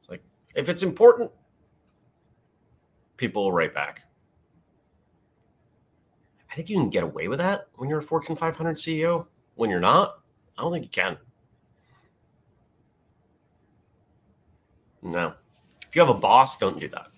It's 0.00 0.08
like 0.08 0.22
if 0.54 0.68
it's 0.68 0.82
important, 0.82 1.30
people 3.16 3.44
will 3.44 3.52
write 3.52 3.74
back. 3.74 4.04
I 6.50 6.54
think 6.54 6.70
you 6.70 6.76
can 6.76 6.90
get 6.90 7.02
away 7.02 7.26
with 7.26 7.40
that 7.40 7.66
when 7.74 7.90
you're 7.90 7.98
a 7.98 8.02
Fortune 8.02 8.36
500 8.36 8.76
CEO. 8.76 9.26
When 9.56 9.70
you're 9.70 9.80
not, 9.80 10.20
I 10.56 10.62
don't 10.62 10.72
think 10.72 10.84
you 10.84 10.90
can. 10.90 11.16
No. 15.04 15.34
If 15.86 15.94
you 15.94 16.00
have 16.00 16.08
a 16.08 16.18
boss, 16.18 16.56
don't 16.56 16.80
do 16.80 16.88
that. 16.88 17.08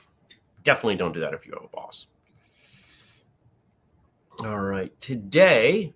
Definitely 0.64 0.97
don't 0.97 1.12
do 1.12 1.21
that 1.21 1.33
if 1.33 1.47
you 1.47 1.52
have 1.52 1.64
a 1.64 1.69
boss. 1.69 2.09
All 4.40 4.59
right. 4.59 4.93
Today, 5.00 5.95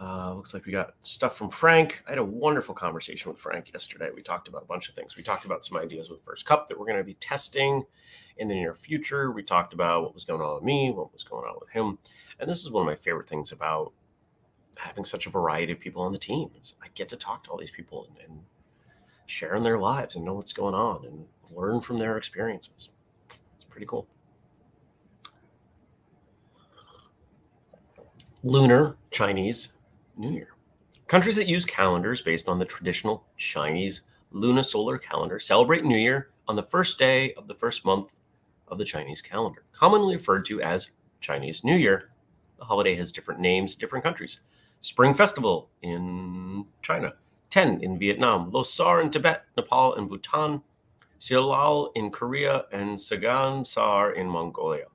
uh, 0.00 0.32
looks 0.32 0.54
like 0.54 0.64
we 0.64 0.72
got 0.72 0.94
stuff 1.02 1.36
from 1.36 1.50
Frank. 1.50 2.02
I 2.06 2.10
had 2.12 2.18
a 2.18 2.24
wonderful 2.24 2.74
conversation 2.74 3.30
with 3.30 3.38
Frank 3.38 3.72
yesterday. 3.74 4.08
We 4.14 4.22
talked 4.22 4.48
about 4.48 4.62
a 4.62 4.66
bunch 4.66 4.88
of 4.88 4.94
things. 4.94 5.16
We 5.16 5.22
talked 5.22 5.44
about 5.44 5.64
some 5.64 5.76
ideas 5.76 6.08
with 6.08 6.24
First 6.24 6.46
Cup 6.46 6.68
that 6.68 6.78
we're 6.78 6.86
going 6.86 6.98
to 6.98 7.04
be 7.04 7.14
testing 7.14 7.84
in 8.38 8.48
the 8.48 8.54
near 8.54 8.74
future. 8.74 9.30
We 9.32 9.42
talked 9.42 9.74
about 9.74 10.02
what 10.02 10.14
was 10.14 10.24
going 10.24 10.40
on 10.40 10.54
with 10.54 10.64
me, 10.64 10.92
what 10.92 11.12
was 11.12 11.24
going 11.24 11.44
on 11.44 11.56
with 11.60 11.68
him. 11.70 11.98
And 12.38 12.48
this 12.48 12.62
is 12.62 12.70
one 12.70 12.82
of 12.82 12.86
my 12.86 12.96
favorite 12.96 13.28
things 13.28 13.52
about 13.52 13.92
having 14.78 15.04
such 15.04 15.26
a 15.26 15.30
variety 15.30 15.72
of 15.72 15.80
people 15.80 16.00
on 16.02 16.12
the 16.12 16.18
team. 16.18 16.48
I 16.82 16.86
get 16.94 17.10
to 17.10 17.16
talk 17.16 17.44
to 17.44 17.50
all 17.50 17.58
these 17.58 17.70
people 17.70 18.06
and, 18.08 18.30
and 18.30 18.40
sharing 19.30 19.62
their 19.62 19.78
lives 19.78 20.16
and 20.16 20.24
know 20.24 20.34
what's 20.34 20.52
going 20.52 20.74
on 20.74 21.04
and 21.06 21.24
learn 21.54 21.80
from 21.80 21.98
their 21.98 22.16
experiences. 22.16 22.90
It's 23.26 23.64
pretty 23.68 23.86
cool. 23.86 24.06
Lunar 28.42 28.96
Chinese 29.10 29.70
New 30.16 30.32
Year. 30.32 30.48
Countries 31.06 31.36
that 31.36 31.46
use 31.46 31.64
calendars 31.64 32.22
based 32.22 32.48
on 32.48 32.58
the 32.58 32.64
traditional 32.64 33.26
Chinese 33.36 34.02
lunisolar 34.32 35.00
calendar 35.00 35.38
celebrate 35.38 35.84
New 35.84 35.98
Year 35.98 36.30
on 36.48 36.56
the 36.56 36.62
first 36.62 36.98
day 36.98 37.34
of 37.34 37.48
the 37.48 37.54
first 37.54 37.84
month 37.84 38.12
of 38.68 38.78
the 38.78 38.84
Chinese 38.84 39.20
calendar, 39.20 39.64
commonly 39.72 40.14
referred 40.14 40.44
to 40.46 40.62
as 40.62 40.88
Chinese 41.20 41.64
New 41.64 41.76
Year. 41.76 42.10
The 42.58 42.64
holiday 42.64 42.94
has 42.94 43.12
different 43.12 43.40
names 43.40 43.74
in 43.74 43.80
different 43.80 44.04
countries. 44.04 44.40
Spring 44.80 45.12
Festival 45.14 45.68
in 45.82 46.64
China, 46.80 47.12
Tết 47.50 47.82
in 47.82 47.98
Vietnam, 47.98 48.52
Losar 48.52 49.02
in 49.02 49.10
Tibet, 49.10 49.44
Nepal, 49.56 49.94
and 49.96 50.08
Bhutan, 50.08 50.62
Seollal 51.18 51.90
in 51.96 52.10
Korea, 52.10 52.66
and 52.70 52.96
Tsagaan 52.96 53.66
Sar 53.66 54.12
in 54.12 54.28
Mongolia. 54.28 54.86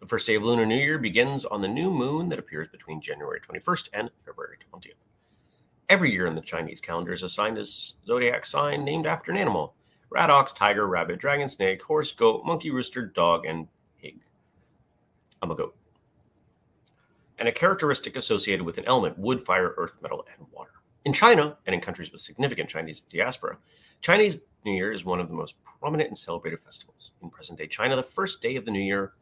The 0.00 0.06
first 0.06 0.26
day 0.26 0.34
of 0.34 0.42
Lunar 0.42 0.64
New 0.64 0.76
Year 0.76 0.98
begins 0.98 1.44
on 1.44 1.60
the 1.60 1.68
new 1.68 1.90
moon 1.90 2.30
that 2.30 2.38
appears 2.38 2.68
between 2.68 3.02
January 3.02 3.38
21st 3.38 3.90
and 3.92 4.10
February 4.24 4.56
20th. 4.72 4.94
Every 5.90 6.10
year 6.10 6.24
in 6.24 6.34
the 6.34 6.40
Chinese 6.40 6.80
calendar 6.80 7.12
is 7.12 7.22
assigned 7.22 7.58
a 7.58 7.66
zodiac 7.66 8.46
sign 8.46 8.82
named 8.82 9.06
after 9.06 9.30
an 9.30 9.36
animal 9.36 9.74
rat, 10.08 10.30
ox, 10.30 10.52
tiger, 10.52 10.88
rabbit, 10.88 11.18
dragon, 11.18 11.48
snake, 11.48 11.82
horse, 11.82 12.12
goat, 12.12 12.44
monkey, 12.44 12.70
rooster, 12.70 13.04
dog, 13.04 13.44
and 13.44 13.68
pig. 14.00 14.20
I'm 15.42 15.50
a 15.50 15.54
goat. 15.54 15.76
And 17.38 17.46
a 17.46 17.52
characteristic 17.52 18.16
associated 18.16 18.64
with 18.64 18.78
an 18.78 18.86
element 18.86 19.18
wood, 19.18 19.44
fire, 19.44 19.74
earth, 19.76 19.98
metal, 20.02 20.26
and 20.36 20.46
water. 20.50 20.79
In 21.02 21.14
China 21.14 21.56
and 21.64 21.74
in 21.74 21.80
countries 21.80 22.12
with 22.12 22.20
significant 22.20 22.68
Chinese 22.68 23.00
diaspora, 23.00 23.56
Chinese 24.02 24.40
New 24.66 24.72
Year 24.72 24.92
is 24.92 25.02
one 25.02 25.18
of 25.18 25.28
the 25.28 25.34
most 25.34 25.54
prominent 25.80 26.08
and 26.08 26.18
celebrated 26.18 26.60
festivals. 26.60 27.12
In 27.22 27.30
present 27.30 27.58
day 27.58 27.66
China, 27.66 27.96
the 27.96 28.02
first 28.02 28.42
day 28.42 28.54
of 28.56 28.66
the 28.66 28.70
new 28.70 28.82
year 28.82 29.14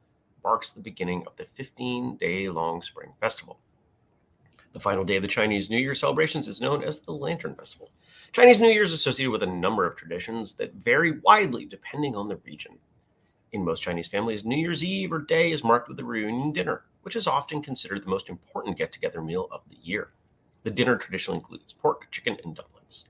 marks 0.42 0.70
the 0.70 0.80
beginning 0.80 1.22
of 1.24 1.36
the 1.36 1.44
15 1.44 2.16
day 2.16 2.48
long 2.48 2.82
spring 2.82 3.12
festival. 3.20 3.60
The 4.72 4.80
final 4.80 5.04
day 5.04 5.16
of 5.16 5.22
the 5.22 5.28
Chinese 5.28 5.70
New 5.70 5.78
Year 5.78 5.94
celebrations 5.94 6.48
is 6.48 6.60
known 6.60 6.82
as 6.82 6.98
the 6.98 7.12
Lantern 7.12 7.54
Festival. 7.54 7.90
Chinese 8.32 8.60
New 8.60 8.70
Year 8.70 8.82
is 8.82 8.92
associated 8.92 9.30
with 9.30 9.44
a 9.44 9.46
number 9.46 9.86
of 9.86 9.94
traditions 9.94 10.54
that 10.54 10.74
vary 10.74 11.20
widely 11.20 11.64
depending 11.64 12.16
on 12.16 12.28
the 12.28 12.36
region. 12.44 12.78
In 13.52 13.64
most 13.64 13.84
Chinese 13.84 14.08
families, 14.08 14.44
New 14.44 14.58
Year's 14.58 14.82
Eve 14.82 15.12
or 15.12 15.20
day 15.20 15.52
is 15.52 15.62
marked 15.62 15.88
with 15.88 16.00
a 16.00 16.04
reunion 16.04 16.52
dinner, 16.52 16.86
which 17.02 17.14
is 17.14 17.28
often 17.28 17.62
considered 17.62 18.02
the 18.02 18.10
most 18.10 18.28
important 18.28 18.76
get 18.76 18.92
together 18.92 19.22
meal 19.22 19.46
of 19.52 19.62
the 19.70 19.78
year. 19.80 20.10
The 20.68 20.74
dinner 20.74 20.98
traditionally 20.98 21.38
includes 21.38 21.72
pork, 21.72 22.08
chicken, 22.10 22.36
and 22.44 22.54
dumplings. 22.54 23.06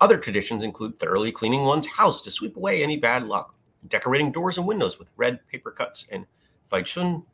Other 0.00 0.16
traditions 0.16 0.62
include 0.62 1.00
thoroughly 1.00 1.32
cleaning 1.32 1.64
one's 1.64 1.88
house 1.88 2.22
to 2.22 2.30
sweep 2.30 2.56
away 2.56 2.80
any 2.80 2.96
bad 2.96 3.24
luck, 3.24 3.56
decorating 3.88 4.30
doors 4.30 4.56
and 4.56 4.68
windows 4.68 5.00
with 5.00 5.10
red 5.16 5.44
paper 5.48 5.72
cuts 5.72 6.06
and 6.12 6.26
faichun, 6.70 7.24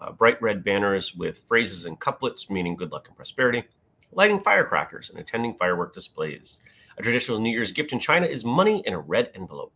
uh, 0.00 0.12
bright 0.12 0.40
red 0.40 0.64
banners 0.64 1.14
with 1.14 1.42
phrases 1.46 1.84
and 1.84 2.00
couplets 2.00 2.48
meaning 2.48 2.74
good 2.74 2.90
luck 2.90 3.06
and 3.06 3.16
prosperity, 3.16 3.64
lighting 4.12 4.40
firecrackers, 4.40 5.10
and 5.10 5.18
attending 5.18 5.52
firework 5.56 5.92
displays. 5.92 6.60
A 6.96 7.02
traditional 7.02 7.38
New 7.38 7.52
Year's 7.52 7.72
gift 7.72 7.92
in 7.92 8.00
China 8.00 8.24
is 8.24 8.46
money 8.46 8.82
in 8.86 8.94
a 8.94 8.98
red 8.98 9.30
envelope. 9.34 9.74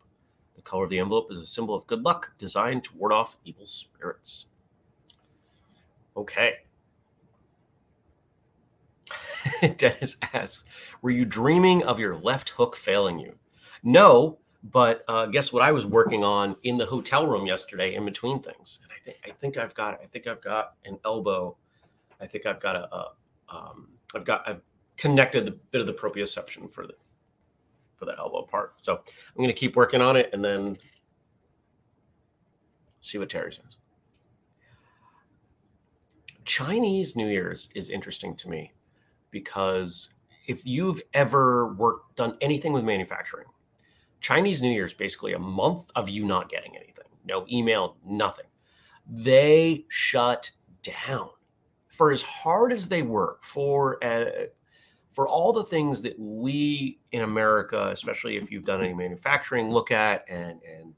The 0.54 0.62
color 0.62 0.85
of 0.85 0.90
the 0.90 0.99
envelope 0.99 1.30
is 1.30 1.37
a 1.37 1.47
symbol 1.47 1.75
of 1.75 1.87
good 1.87 2.04
luck, 2.04 2.32
designed 2.38 2.85
to 2.85 2.97
ward 2.97 3.12
off 3.12 3.37
evil 3.44 3.66
spirits. 3.66 4.47
Okay. 6.16 6.54
Dennis 9.76 10.16
asks, 10.33 10.64
Were 11.02 11.11
you 11.11 11.25
dreaming 11.25 11.83
of 11.85 12.00
your 12.00 12.16
left 12.16 12.50
hook 12.50 12.76
failing 12.76 13.19
you? 13.19 13.35
No, 13.83 14.38
but 14.62 15.04
uh, 15.09 15.26
guess 15.26 15.52
what 15.52 15.62
I 15.62 15.73
was 15.73 15.87
working 15.87 16.25
on 16.25 16.57
in 16.62 16.78
the 16.78 16.87
hotel 16.87 17.26
room 17.26 17.47
yesterday 17.47 17.95
in 17.95 18.04
between 18.04 18.40
things. 18.40 18.81
And 18.83 18.92
I 18.92 18.99
think 19.04 19.16
I 19.25 19.31
think 19.31 19.57
I've 19.57 19.75
got 19.75 20.00
I 20.02 20.07
think 20.07 20.26
I've 20.26 20.42
got 20.42 20.75
an 20.85 20.99
elbow. 21.04 21.57
I 22.21 22.26
think 22.26 22.47
I've 22.47 22.61
got 22.61 22.76
a, 22.76 22.95
a 22.95 23.09
um, 23.49 23.88
I've 24.14 24.25
got 24.25 24.49
I've 24.49 24.62
connected 24.97 25.47
the 25.47 25.52
bit 25.52 25.81
of 25.81 25.87
the 25.87 25.92
proprioception 25.92 26.71
for 26.71 26.87
the 26.87 26.95
for 27.97 28.04
the 28.04 28.16
elbow 28.19 28.42
part. 28.42 28.75
So 28.78 28.95
I'm 28.97 29.37
going 29.37 29.49
to 29.49 29.54
keep 29.54 29.76
working 29.76 30.00
on 30.00 30.16
it 30.16 30.31
and 30.33 30.45
then 30.45 30.76
see 33.00 33.19
what 33.19 33.31
Terry 33.31 33.52
says. 33.52 33.76
Chinese 36.45 37.14
New 37.14 37.28
Year's 37.28 37.69
is 37.75 37.88
interesting 37.88 38.35
to 38.37 38.49
me 38.49 38.73
because 39.33 40.11
if 40.47 40.65
you've 40.65 41.01
ever 41.15 41.75
worked 41.75 42.17
done 42.17 42.37
anything 42.41 42.73
with 42.73 42.85
manufacturing, 42.85 43.47
Chinese 44.21 44.62
New 44.62 44.71
Year 44.71 44.85
is 44.85 44.95
basically 44.95 45.33
a 45.33 45.39
month 45.39 45.91
of 45.97 46.09
you 46.09 46.25
not 46.25 46.49
getting 46.49 46.77
anything, 46.77 47.07
no 47.25 47.45
email, 47.51 47.97
nothing. 48.07 48.47
They 49.11 49.85
shut 49.89 50.53
down 50.83 51.31
for 51.89 52.12
as 52.12 52.23
hard 52.23 52.73
as 52.73 52.89
they 52.89 53.03
work 53.03 53.43
for 53.45 54.03
uh, 54.05 54.47
for 55.11 55.29
all 55.29 55.53
the 55.53 55.65
things 55.65 56.01
that 56.03 56.19
we 56.19 56.99
in 57.12 57.23
America, 57.23 57.91
especially 57.91 58.37
if 58.37 58.51
you've 58.51 58.65
done 58.65 58.83
any 58.83 58.95
manufacturing, 58.95 59.71
look 59.71 59.91
at 59.91 60.25
and 60.29 60.61
and 60.62 60.95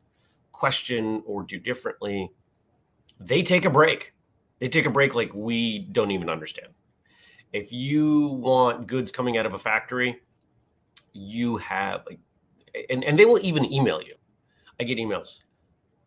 question 0.53 1.23
or 1.27 1.43
do 1.43 1.59
differently. 1.59 2.31
They 3.19 3.43
take 3.43 3.65
a 3.65 3.71
break. 3.71 4.15
They 4.61 4.69
take 4.69 4.87
a 4.87 4.91
break 4.91 5.15
like 5.15 5.35
we 5.35 5.81
don't 5.81 6.11
even 6.11 6.29
understand. 6.31 6.69
If 7.55 7.73
you 7.73 8.27
want 8.27 8.89
goods 8.89 9.13
coming 9.13 9.39
out 9.39 9.47
of 9.47 9.55
a 9.55 9.59
factory, 9.59 10.21
you 11.13 11.57
have 11.59 12.03
like, 12.05 12.19
and, 12.91 13.05
and 13.05 13.17
they 13.17 13.25
will 13.25 13.39
even 13.43 13.73
email 13.73 14.03
you. 14.03 14.17
I 14.81 14.83
get 14.83 14.99
emails. 14.99 15.39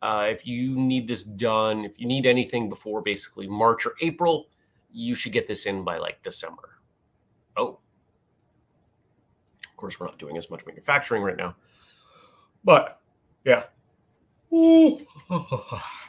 Uh, 0.02 0.28
if 0.30 0.46
you 0.46 0.76
need 0.76 1.08
this 1.08 1.24
done, 1.24 1.86
if 1.86 2.02
you 2.02 2.06
need 2.06 2.26
anything 2.26 2.68
before 2.68 3.02
basically 3.02 3.48
March 3.48 3.86
or 3.86 3.94
April, 4.02 4.48
you 4.92 5.16
should 5.16 5.32
get 5.32 5.48
this 5.48 5.66
in 5.66 5.86
by 5.86 5.98
like 5.98 6.22
December. 6.22 6.82
Oh, 7.56 7.80
of 9.64 9.78
course, 9.78 10.02
we're 10.02 10.08
not 10.08 10.20
doing 10.20 10.36
as 10.36 10.52
much 10.52 10.66
manufacturing 10.66 11.24
right 11.24 11.38
now, 11.38 11.56
but 12.66 13.00
yeah. 13.46 13.64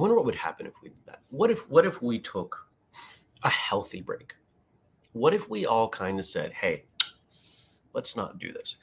I 0.00 0.02
wonder 0.02 0.16
what 0.16 0.24
would 0.24 0.34
happen 0.34 0.66
if 0.66 0.72
we 0.82 0.88
did 0.88 1.04
that. 1.04 1.20
What 1.28 1.50
if 1.50 1.68
what 1.68 1.84
if 1.84 2.00
we 2.00 2.18
took 2.18 2.66
a 3.42 3.50
healthy 3.50 4.00
break? 4.00 4.34
What 5.12 5.34
if 5.34 5.50
we 5.50 5.66
all 5.66 5.90
kind 5.90 6.18
of 6.18 6.24
said, 6.24 6.54
"Hey, 6.54 6.86
let's 7.92 8.16
not 8.16 8.38
do 8.38 8.50
this." 8.50 8.76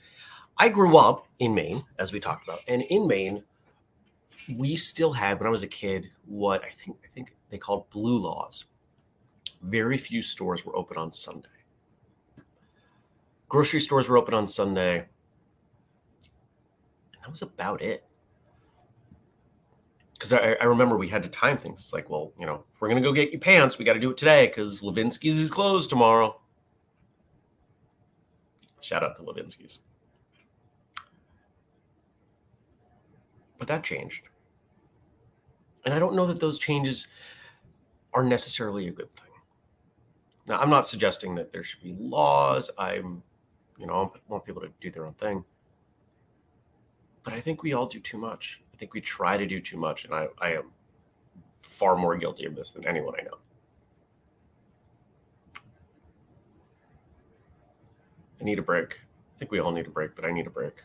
I 0.60 0.69
grew 0.69 0.95
up 0.95 1.25
in 1.39 1.56
Maine, 1.56 1.84
as 1.97 2.13
we 2.13 2.19
talked 2.19 2.47
about, 2.47 2.60
and 2.67 2.84
in 2.84 3.08
Maine, 3.08 3.43
we 4.58 4.75
still 4.75 5.12
had 5.12 5.39
when 5.39 5.47
I 5.47 5.49
was 5.49 5.63
a 5.63 5.67
kid 5.67 6.08
what 6.27 6.63
I 6.63 6.69
think 6.69 6.97
I 7.03 7.08
think 7.08 7.36
they 7.49 7.58
called 7.58 7.89
blue 7.89 8.19
laws. 8.19 8.65
Very 9.63 9.97
few 9.97 10.21
stores 10.21 10.67
were 10.67 10.75
open 10.75 10.97
on 10.97 11.12
Sunday. 11.12 11.49
Grocery 13.49 13.80
stores 13.80 14.08
were 14.08 14.19
open 14.19 14.36
on 14.36 14.47
Sunday. 14.47 14.99
And 17.13 17.23
that 17.23 17.32
was 17.32 17.41
about 17.41 17.82
it 17.82 18.07
because 20.17 20.34
I, 20.34 20.53
I, 20.60 20.65
remember 20.65 20.97
we 20.97 21.08
had 21.08 21.23
to 21.23 21.30
time 21.30 21.58
things. 21.58 21.80
It's 21.80 21.93
like, 21.93 22.10
well, 22.10 22.34
you 22.39 22.45
know, 22.45 22.63
if 22.73 22.82
we're 22.82 22.88
gonna 22.88 23.01
go 23.01 23.12
get 23.12 23.32
your 23.32 23.39
pants, 23.39 23.77
we 23.77 23.86
got 23.86 23.93
to 23.93 23.99
do 23.99 24.12
it 24.12 24.17
today 24.17 24.47
because 24.47 24.82
Levinsky's 24.82 25.39
is 25.39 25.51
closed 25.51 25.89
tomorrow. 25.89 26.39
Shout 28.82 29.03
out 29.03 29.15
to 29.17 29.21
Levinsky's. 29.21 29.80
But 33.58 33.67
that 33.67 33.84
changed. 33.84 34.23
And 35.86 35.93
I 35.93 35.99
don't 35.99 36.15
know 36.15 36.25
that 36.25 36.39
those 36.39 36.60
changes 36.60 37.08
are 38.13 38.23
necessarily 38.23 38.88
a 38.88 38.91
good 38.91 39.12
thing. 39.12 39.30
Now, 40.47 40.60
I'm 40.60 40.69
not 40.69 40.88
suggesting 40.88 41.36
that 41.36 41.51
there 41.51 41.63
should 41.63 41.82
be 41.84 41.95
laws. 41.99 42.71
I'm, 42.77 43.21
you 43.77 43.86
know, 43.86 44.12
I 44.15 44.19
want 44.27 44.45
people 44.45 44.62
to 44.62 44.69
do 44.80 44.89
their 44.89 45.06
own 45.06 45.13
thing. 45.13 45.43
But 47.23 47.34
I 47.34 47.41
think 47.41 47.63
we 47.63 47.73
all 47.73 47.86
do 47.86 47.99
too 47.99 48.17
much. 48.17 48.62
I 48.77 48.79
think 48.79 48.93
we 48.93 49.01
try 49.01 49.37
to 49.37 49.47
do 49.47 49.59
too 49.59 49.75
much, 49.75 50.05
and 50.05 50.13
I, 50.13 50.27
I 50.39 50.51
am 50.51 50.65
far 51.61 51.95
more 51.95 52.15
guilty 52.15 52.45
of 52.45 52.55
this 52.55 52.73
than 52.73 52.85
anyone 52.85 53.15
I 53.19 53.23
know. 53.23 53.39
I 58.39 58.43
need 58.43 58.59
a 58.59 58.61
break. 58.61 59.01
I 59.35 59.39
think 59.39 59.49
we 59.49 59.57
all 59.57 59.71
need 59.71 59.87
a 59.87 59.89
break, 59.89 60.15
but 60.15 60.25
I 60.25 60.29
need 60.29 60.45
a 60.45 60.51
break. 60.51 60.75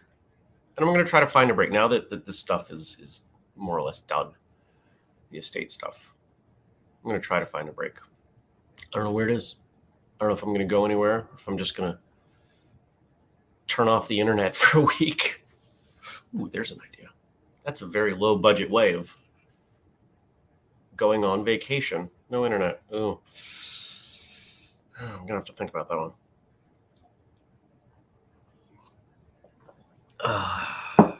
And 0.75 0.87
I'm 0.87 0.91
going 0.91 1.05
to 1.05 1.11
try 1.11 1.21
to 1.21 1.27
find 1.27 1.51
a 1.51 1.55
break 1.55 1.71
now 1.71 1.87
that, 1.89 2.09
that 2.09 2.25
this 2.25 2.39
stuff 2.39 2.71
is 2.71 2.97
is 2.99 3.23
more 3.57 3.77
or 3.77 3.83
less 3.83 4.01
done. 4.01 4.31
The 5.31 5.37
estate 5.37 5.71
stuff. 5.71 6.15
I'm 7.05 7.11
going 7.11 7.21
to 7.21 7.27
try 7.27 7.41
to 7.41 7.47
find 7.47 7.69
a 7.69 7.73
break. 7.73 7.99
I 8.81 8.85
don't 8.95 9.05
know 9.05 9.13
where 9.13 9.29
it 9.29 9.35
is. 9.35 9.57
I 10.19 10.25
don't 10.25 10.31
know 10.31 10.35
if 10.35 10.43
I'm 10.43 10.49
going 10.49 10.61
to 10.61 10.65
go 10.65 10.87
anywhere, 10.87 11.27
if 11.35 11.47
I'm 11.47 11.59
just 11.59 11.77
going 11.77 11.93
to 11.93 11.99
turn 13.67 13.89
off 13.89 14.09
the 14.09 14.19
internet 14.19 14.57
for 14.57 14.79
a 14.81 14.89
week. 14.99 15.45
Ooh, 16.35 16.49
there's 16.51 16.73
an 16.73 16.79
idea 16.91 17.12
that's 17.65 17.83
a 17.83 17.87
very 17.87 18.15
low 18.15 18.37
budget 18.37 18.71
way 18.71 18.95
of 18.95 19.17
going 20.97 21.25
on 21.25 21.45
vacation. 21.45 22.11
No 22.31 22.45
internet. 22.45 22.83
Oh, 22.93 23.21
I'm 25.01 25.27
gonna 25.27 25.35
have 25.35 25.45
to 25.45 25.53
think 25.53 25.71
about 25.71 25.89
that 25.89 25.99
one. 25.99 26.13
Uh, 30.25 30.65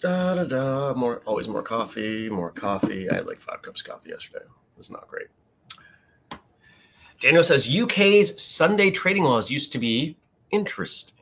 da 0.00 0.34
da 0.34 0.44
da. 0.44 0.94
More, 0.94 1.22
always 1.26 1.48
more 1.48 1.62
coffee. 1.62 2.28
More 2.28 2.50
coffee. 2.50 3.08
I 3.10 3.14
had 3.16 3.28
like 3.28 3.40
five 3.40 3.62
cups 3.62 3.80
of 3.82 3.86
coffee 3.88 4.10
yesterday. 4.10 4.44
It 4.44 4.78
was 4.78 4.90
not 4.90 5.06
great. 5.08 5.28
Daniel 7.18 7.42
says 7.42 7.74
UK's 7.74 8.40
Sunday 8.42 8.90
trading 8.90 9.24
laws 9.24 9.50
used 9.50 9.72
to 9.72 9.78
be 9.78 10.18
interesting. 10.50 11.15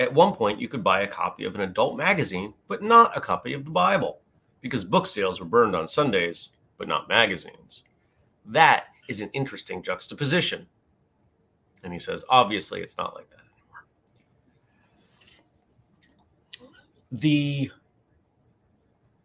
At 0.00 0.12
one 0.12 0.34
point, 0.34 0.60
you 0.60 0.68
could 0.68 0.82
buy 0.82 1.02
a 1.02 1.08
copy 1.08 1.44
of 1.44 1.54
an 1.54 1.60
adult 1.60 1.96
magazine, 1.96 2.54
but 2.68 2.82
not 2.82 3.16
a 3.16 3.20
copy 3.20 3.52
of 3.52 3.64
the 3.64 3.70
Bible, 3.70 4.20
because 4.60 4.84
book 4.84 5.06
sales 5.06 5.38
were 5.40 5.46
burned 5.46 5.76
on 5.76 5.86
Sundays, 5.86 6.50
but 6.78 6.88
not 6.88 7.08
magazines. 7.08 7.84
That 8.46 8.86
is 9.08 9.20
an 9.20 9.30
interesting 9.32 9.82
juxtaposition. 9.82 10.66
And 11.84 11.92
he 11.92 11.98
says, 11.98 12.24
obviously, 12.28 12.80
it's 12.80 12.98
not 12.98 13.14
like 13.14 13.28
that 13.30 13.40
anymore. 13.40 13.84
The 17.12 17.70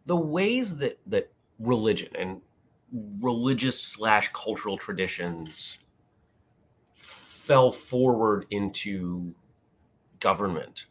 the 0.06 0.16
ways 0.16 0.76
that 0.76 0.98
that 1.06 1.30
religion 1.58 2.08
and 2.18 2.40
religious 3.20 3.80
slash 3.80 4.30
cultural 4.32 4.76
traditions 4.76 5.78
fell 6.94 7.70
forward 7.70 8.46
into 8.50 9.34
government, 10.20 10.86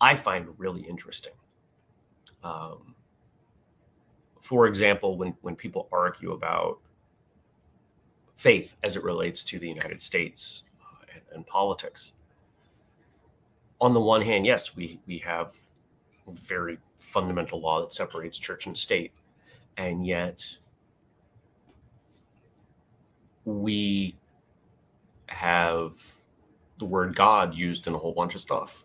I 0.00 0.14
find 0.14 0.46
really 0.58 0.82
interesting. 0.82 1.32
Um, 2.42 2.94
for 4.40 4.66
example, 4.66 5.16
when, 5.18 5.34
when 5.42 5.56
people 5.56 5.88
argue 5.92 6.32
about 6.32 6.78
faith 8.34 8.74
as 8.82 8.96
it 8.96 9.04
relates 9.04 9.44
to 9.44 9.58
the 9.58 9.68
United 9.68 10.00
States 10.00 10.62
uh, 10.80 11.04
and, 11.14 11.22
and 11.34 11.46
politics, 11.46 12.14
on 13.80 13.94
the 13.94 14.00
one 14.00 14.22
hand, 14.22 14.46
yes, 14.46 14.76
we, 14.76 15.00
we 15.06 15.18
have 15.18 15.54
a 16.26 16.32
very 16.32 16.78
fundamental 16.98 17.60
law 17.60 17.80
that 17.80 17.92
separates 17.92 18.38
church 18.38 18.66
and 18.66 18.76
state. 18.76 19.12
And 19.76 20.06
yet, 20.06 20.58
we 23.44 24.16
have 25.26 26.19
the 26.80 26.84
word 26.86 27.14
God 27.14 27.54
used 27.54 27.86
in 27.86 27.94
a 27.94 27.98
whole 27.98 28.12
bunch 28.12 28.34
of 28.34 28.40
stuff. 28.40 28.84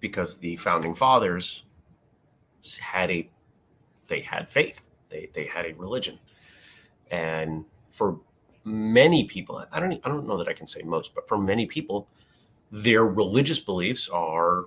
Because 0.00 0.36
the 0.36 0.56
founding 0.56 0.94
fathers 0.94 1.64
had 2.80 3.10
a 3.10 3.30
they 4.08 4.20
had 4.20 4.50
faith. 4.50 4.82
They 5.08 5.30
they 5.32 5.46
had 5.46 5.64
a 5.64 5.72
religion. 5.74 6.18
And 7.10 7.64
for 7.90 8.20
many 8.64 9.24
people, 9.24 9.64
I 9.72 9.80
don't 9.80 9.92
I 10.04 10.08
don't 10.08 10.26
know 10.26 10.36
that 10.36 10.48
I 10.48 10.52
can 10.52 10.66
say 10.66 10.82
most, 10.82 11.14
but 11.14 11.26
for 11.26 11.38
many 11.38 11.64
people, 11.66 12.08
their 12.70 13.06
religious 13.06 13.58
beliefs 13.58 14.08
are 14.08 14.66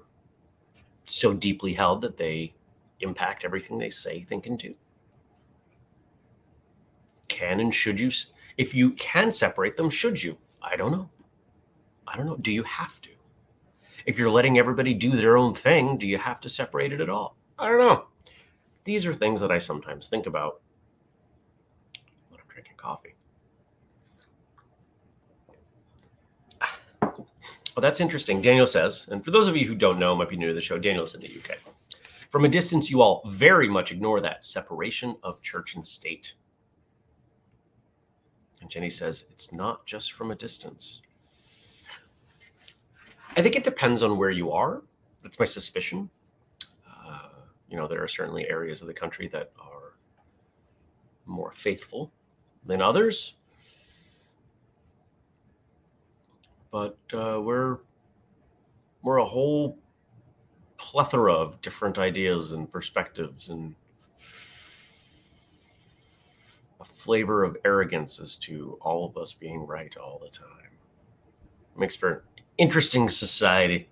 so 1.06 1.34
deeply 1.34 1.74
held 1.74 2.02
that 2.02 2.18
they 2.18 2.54
impact 3.02 3.44
everything 3.44 3.78
they 3.78 3.90
say, 3.90 4.22
think, 4.22 4.48
and 4.48 4.58
do. 4.58 4.76
Can 7.28 7.60
and 7.60 7.74
should 7.74 8.00
you, 8.00 8.12
if 8.60 8.76
you 8.76 8.92
can 8.92 9.32
separate 9.32 9.78
them, 9.78 9.90
should 9.90 10.22
you? 10.22 10.38
I 10.62 10.76
don't 10.76 10.92
know. 10.92 11.10
I 12.06 12.18
don't 12.18 12.26
know. 12.26 12.36
Do 12.36 12.52
you 12.52 12.64
have 12.64 13.00
to? 13.02 13.10
If 14.06 14.20
you're 14.20 14.30
letting 14.30 14.58
everybody 14.58 14.94
do 14.94 15.16
their 15.16 15.38
own 15.38 15.54
thing, 15.54 15.98
do 15.98 16.06
you 16.06 16.18
have 16.18 16.42
to 16.42 16.50
separate 16.50 16.92
it 16.92 17.00
at 17.00 17.10
all? 17.10 17.38
I 17.58 17.70
don't 17.70 17.80
know. 17.80 18.08
These 18.84 19.06
are 19.06 19.14
things 19.14 19.40
that 19.40 19.50
I 19.50 19.60
sometimes 19.60 20.08
think 20.08 20.26
about 20.26 20.60
when 22.28 22.42
I'm 22.42 22.48
drinking 22.50 22.76
coffee. 22.76 23.16
Well, 27.76 27.82
that's 27.82 28.02
interesting. 28.02 28.42
Daniel 28.42 28.68
says, 28.68 29.08
and 29.10 29.24
for 29.24 29.32
those 29.32 29.48
of 29.48 29.56
you 29.56 29.66
who 29.66 29.74
don't 29.74 30.00
know, 30.00 30.14
might 30.14 30.28
be 30.28 30.36
new 30.36 30.50
to 30.50 30.54
the 30.54 30.60
show, 30.60 30.78
Daniel's 30.78 31.16
in 31.16 31.22
the 31.22 31.28
UK. 31.30 31.60
From 32.30 32.44
a 32.44 32.50
distance, 32.50 32.92
you 32.92 33.02
all 33.02 33.22
very 33.26 33.70
much 33.70 33.94
ignore 33.94 34.20
that 34.20 34.44
separation 34.44 35.16
of 35.24 35.42
church 35.42 35.76
and 35.76 35.88
state. 35.88 36.34
And 38.62 38.70
Jenny 38.70 38.90
says, 38.90 39.26
it's 39.32 39.52
not 39.52 39.86
just 39.86 40.14
from 40.14 40.32
a 40.32 40.36
distance. 40.36 41.02
I 43.38 43.42
think 43.42 43.56
it 43.56 43.64
depends 43.64 44.04
on 44.04 44.18
where 44.18 44.32
you 44.32 44.52
are. 44.52 44.82
That's 45.24 45.40
my 45.40 45.46
suspicion. 45.46 46.10
Uh, 46.88 47.30
you 47.70 47.78
know, 47.78 47.88
there 47.88 48.04
are 48.04 48.08
certainly 48.08 48.50
areas 48.50 48.82
of 48.82 48.88
the 48.88 48.94
country 48.94 49.28
that 49.30 49.52
are 49.60 49.94
more 51.26 51.52
faithful 51.52 52.12
than 52.66 52.82
others. 52.82 53.36
But 56.72 56.98
uh, 57.14 57.42
we're 57.42 57.78
we're 59.02 59.18
a 59.18 59.26
whole 59.26 59.78
plethora 60.78 61.34
of 61.34 61.62
different 61.62 61.98
ideas 61.98 62.52
and 62.52 62.72
perspectives 62.72 63.50
and 63.50 63.76
a 66.80 66.84
flavor 66.84 67.44
of 67.44 67.58
arrogance 67.66 68.20
as 68.20 68.38
to 68.38 68.78
all 68.82 69.06
of 69.06 69.18
us 69.18 69.34
being 69.34 69.66
right 69.66 69.96
all 69.98 70.20
the 70.22 70.30
time. 70.30 70.48
Makes 71.76 71.96
for 71.96 72.10
an 72.10 72.22
interesting 72.58 73.10
society. 73.10 73.90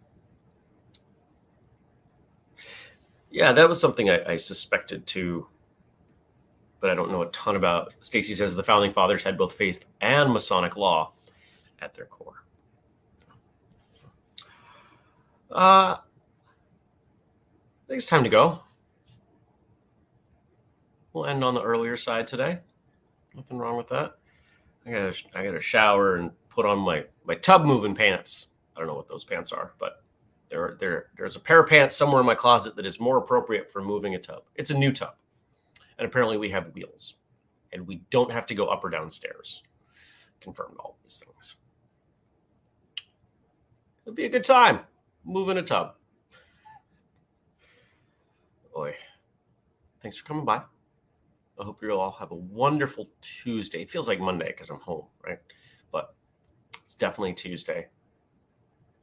Yeah, 3.30 3.52
that 3.52 3.68
was 3.68 3.80
something 3.80 4.10
I, 4.10 4.34
I 4.34 4.36
suspected 4.36 5.06
too, 5.06 5.48
but 6.80 6.90
I 6.90 6.96
don't 6.96 7.12
know 7.12 7.22
a 7.24 7.28
ton 7.28 7.56
about. 7.56 7.94
Stacy 8.02 8.36
says 8.36 8.56
the 8.56 8.64
founding 8.64 8.94
fathers 8.94 9.24
had 9.24 9.38
both 9.38 9.54
faith 9.54 9.86
and 10.02 10.32
Masonic 10.32 10.76
law 10.76 11.14
at 11.80 11.94
their 11.94 12.06
core. 12.06 12.44
Uh, 15.52 15.96
I 15.96 16.00
think 17.88 17.98
it's 18.00 18.08
time 18.08 18.24
to 18.24 18.30
go. 18.30 18.62
We'll 21.14 21.26
end 21.26 21.44
on 21.44 21.54
the 21.54 21.62
earlier 21.62 21.96
side 21.96 22.28
today. 22.28 22.60
Nothing 23.38 23.60
wrong 23.60 23.78
with 23.78 23.88
that. 23.90 24.16
I 24.86 24.92
got 24.92 25.24
I 25.36 25.44
got 25.44 25.52
to 25.52 25.62
shower 25.62 26.16
and 26.16 26.32
put 26.50 26.66
on 26.66 26.80
my 26.80 27.06
my 27.24 27.36
tub 27.36 27.64
moving 27.64 27.94
pants. 27.94 28.48
I 28.76 28.80
don't 28.80 28.88
know 28.88 28.96
what 28.96 29.08
those 29.08 29.24
pants 29.24 29.52
are, 29.52 29.74
but 29.80 30.04
there 30.50 30.76
there 30.80 31.06
there's 31.16 31.36
a 31.36 31.40
pair 31.40 31.62
of 31.62 31.70
pants 31.70 31.96
somewhere 31.96 32.20
in 32.20 32.26
my 32.26 32.34
closet 32.34 32.76
that 32.76 32.86
is 32.86 33.00
more 33.00 33.18
appropriate 33.18 33.72
for 33.72 33.82
moving 33.82 34.16
a 34.16 34.20
tub. 34.20 34.44
It's 34.56 34.72
a 34.72 34.78
new 34.78 34.92
tub, 34.92 35.14
and 36.00 36.08
apparently 36.08 36.38
we 36.38 36.50
have 36.50 36.74
wheels, 36.74 37.16
and 37.72 37.86
we 37.86 38.02
don't 38.10 38.32
have 38.32 38.48
to 38.48 38.56
go 38.56 38.66
up 38.68 38.84
or 38.84 38.90
downstairs. 38.90 39.62
Confirmed 40.42 40.78
all 40.80 40.98
these 41.04 41.24
things. 41.24 41.56
It'll 44.04 44.16
be 44.16 44.26
a 44.26 44.30
good 44.30 44.44
time 44.44 44.80
moving 45.24 45.58
a 45.58 45.64
tub. 45.64 45.94
Boy, 48.74 48.96
thanks 50.02 50.18
for 50.18 50.26
coming 50.26 50.46
by. 50.46 50.64
I 51.60 51.64
hope 51.64 51.82
you 51.82 51.92
all 51.92 52.12
have 52.12 52.32
a 52.32 52.36
wonderful 52.36 53.10
Tuesday. 53.22 53.82
It 53.82 53.90
feels 53.90 54.08
like 54.08 54.20
Monday 54.20 54.48
because 54.48 54.70
I'm 54.70 54.80
home, 54.80 55.06
right? 55.26 55.40
But 55.92 56.14
it's 56.84 56.94
definitely 56.94 57.34
Tuesday. 57.34 57.88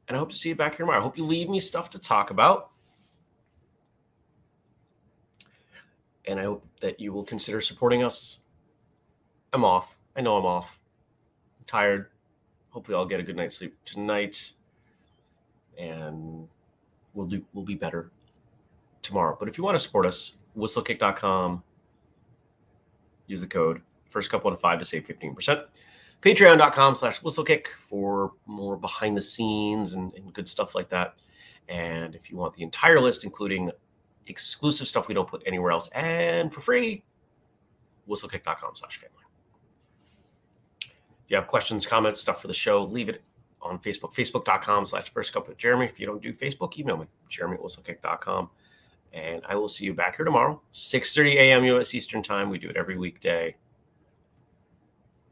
And 0.07 0.17
I 0.17 0.21
hope 0.21 0.31
to 0.31 0.37
see 0.37 0.51
you 0.51 0.55
back 0.55 0.73
here 0.73 0.85
tomorrow. 0.85 1.01
I 1.01 1.03
hope 1.03 1.19
you 1.19 1.25
leave 1.25 1.49
me 1.49 1.59
stuff 1.59 1.91
to 1.91 1.99
talk 1.99 2.31
about. 2.31 2.71
And 6.27 6.39
I 6.39 6.45
hope 6.45 6.65
that 6.81 7.01
you 7.01 7.13
will 7.13 7.25
consider 7.25 7.61
supporting 7.61 8.05
us. 8.05 8.39
I'm 9.53 9.65
off. 9.65 9.99
I 10.17 10.21
know 10.21 10.37
I'm 10.37 10.47
off. 10.47 10.81
I'm 11.59 11.65
tired. 11.67 12.07
Hopefully, 12.71 12.97
I'll 12.97 13.07
get 13.07 13.21
a 13.21 13.23
good 13.23 13.37
night's 13.37 13.57
sleep 13.57 13.77
tonight. 13.85 14.53
And 15.77 16.49
we'll 17.15 17.27
do 17.27 17.45
we'll 17.53 17.65
be 17.65 17.75
better 17.75 18.11
tomorrow. 19.03 19.37
But 19.39 19.49
if 19.49 19.59
you 19.59 19.65
want 19.65 19.75
to 19.75 19.83
support 19.83 20.07
us, 20.07 20.33
whistlekick.com 20.57 21.63
use 23.27 23.41
the 23.41 23.47
code 23.47 23.81
first 24.15 24.31
couple 24.31 24.51
of 24.51 24.61
five 24.61 24.79
to 24.79 24.85
save 24.85 25.05
15%. 25.05 25.65
Patreon.com 26.23 26.95
slash 26.95 27.21
whistlekick 27.21 27.67
for 27.67 28.33
more 28.47 28.77
behind 28.77 29.17
the 29.17 29.23
scenes 29.23 29.95
and, 29.95 30.15
and 30.15 30.33
good 30.33 30.49
stuff 30.49 30.75
like 30.75 30.89
that. 30.89 31.21
And 31.69 32.15
if 32.15 32.31
you 32.31 32.37
want 32.37 32.55
the 32.55 32.63
entire 32.63 33.01
list, 33.01 33.25
including 33.25 33.73
exclusive 34.29 34.87
stuff 34.89 35.09
we 35.09 35.15
don't 35.15 35.29
put 35.29 35.43
anywhere 35.47 35.73
else 35.73 35.89
and 35.89 36.55
for 36.55 36.61
free, 36.61 37.05
whistlekick.com 38.09 38.77
slash 38.77 38.97
family. 38.97 39.17
If 40.81 41.31
you 41.31 41.37
have 41.37 41.49
questions, 41.49 41.85
comments, 41.85 42.21
stuff 42.21 42.41
for 42.41 42.47
the 42.47 42.55
show, 42.55 42.85
leave 42.85 43.09
it 43.09 43.23
on 43.61 43.79
Facebook, 43.79 44.15
facebook.com 44.15 44.87
slash 44.87 45.11
first 45.11 45.33
cup 45.33 45.49
with 45.49 45.57
Jeremy. 45.59 45.87
If 45.87 45.99
you 45.99 46.07
don't 46.07 46.23
do 46.23 46.33
Facebook, 46.33 46.79
email 46.79 46.99
me, 46.99 47.07
jeremy 47.29 47.55
at 47.55 47.61
whistlekick.com. 47.61 48.51
And 49.15 49.43
I 49.49 49.55
will 49.55 49.69
see 49.69 49.85
you 49.85 49.95
back 49.95 50.17
here 50.17 50.25
tomorrow, 50.25 50.61
6.30 50.73 51.35
a.m. 51.37 51.65
U.S. 51.65 51.95
Eastern 51.95 52.21
Time. 52.21 52.51
We 52.51 52.59
do 52.59 52.69
it 52.69 52.77
every 52.77 52.99
weekday. 52.99 53.55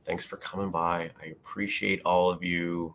Thanks 0.07 0.25
for 0.25 0.37
coming 0.37 0.71
by. 0.71 1.11
I 1.21 1.27
appreciate 1.33 2.01
all 2.05 2.31
of 2.31 2.45
you. 2.45 2.95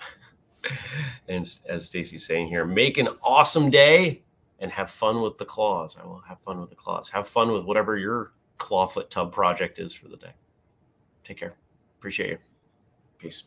and 1.28 1.46
as 1.68 1.86
Stacy's 1.86 2.26
saying 2.26 2.48
here, 2.48 2.64
make 2.64 2.96
an 2.96 3.08
awesome 3.22 3.68
day 3.68 4.22
and 4.60 4.70
have 4.70 4.90
fun 4.90 5.20
with 5.20 5.36
the 5.36 5.44
claws. 5.44 5.98
I 6.00 6.06
will 6.06 6.22
have 6.26 6.40
fun 6.40 6.58
with 6.58 6.70
the 6.70 6.76
claws. 6.76 7.10
Have 7.10 7.28
fun 7.28 7.52
with 7.52 7.64
whatever 7.64 7.98
your 7.98 8.32
clawfoot 8.58 9.10
tub 9.10 9.30
project 9.30 9.78
is 9.78 9.92
for 9.92 10.08
the 10.08 10.16
day. 10.16 10.32
Take 11.22 11.36
care. 11.36 11.54
Appreciate 11.98 12.30
you. 12.30 12.38
Peace. 13.18 13.44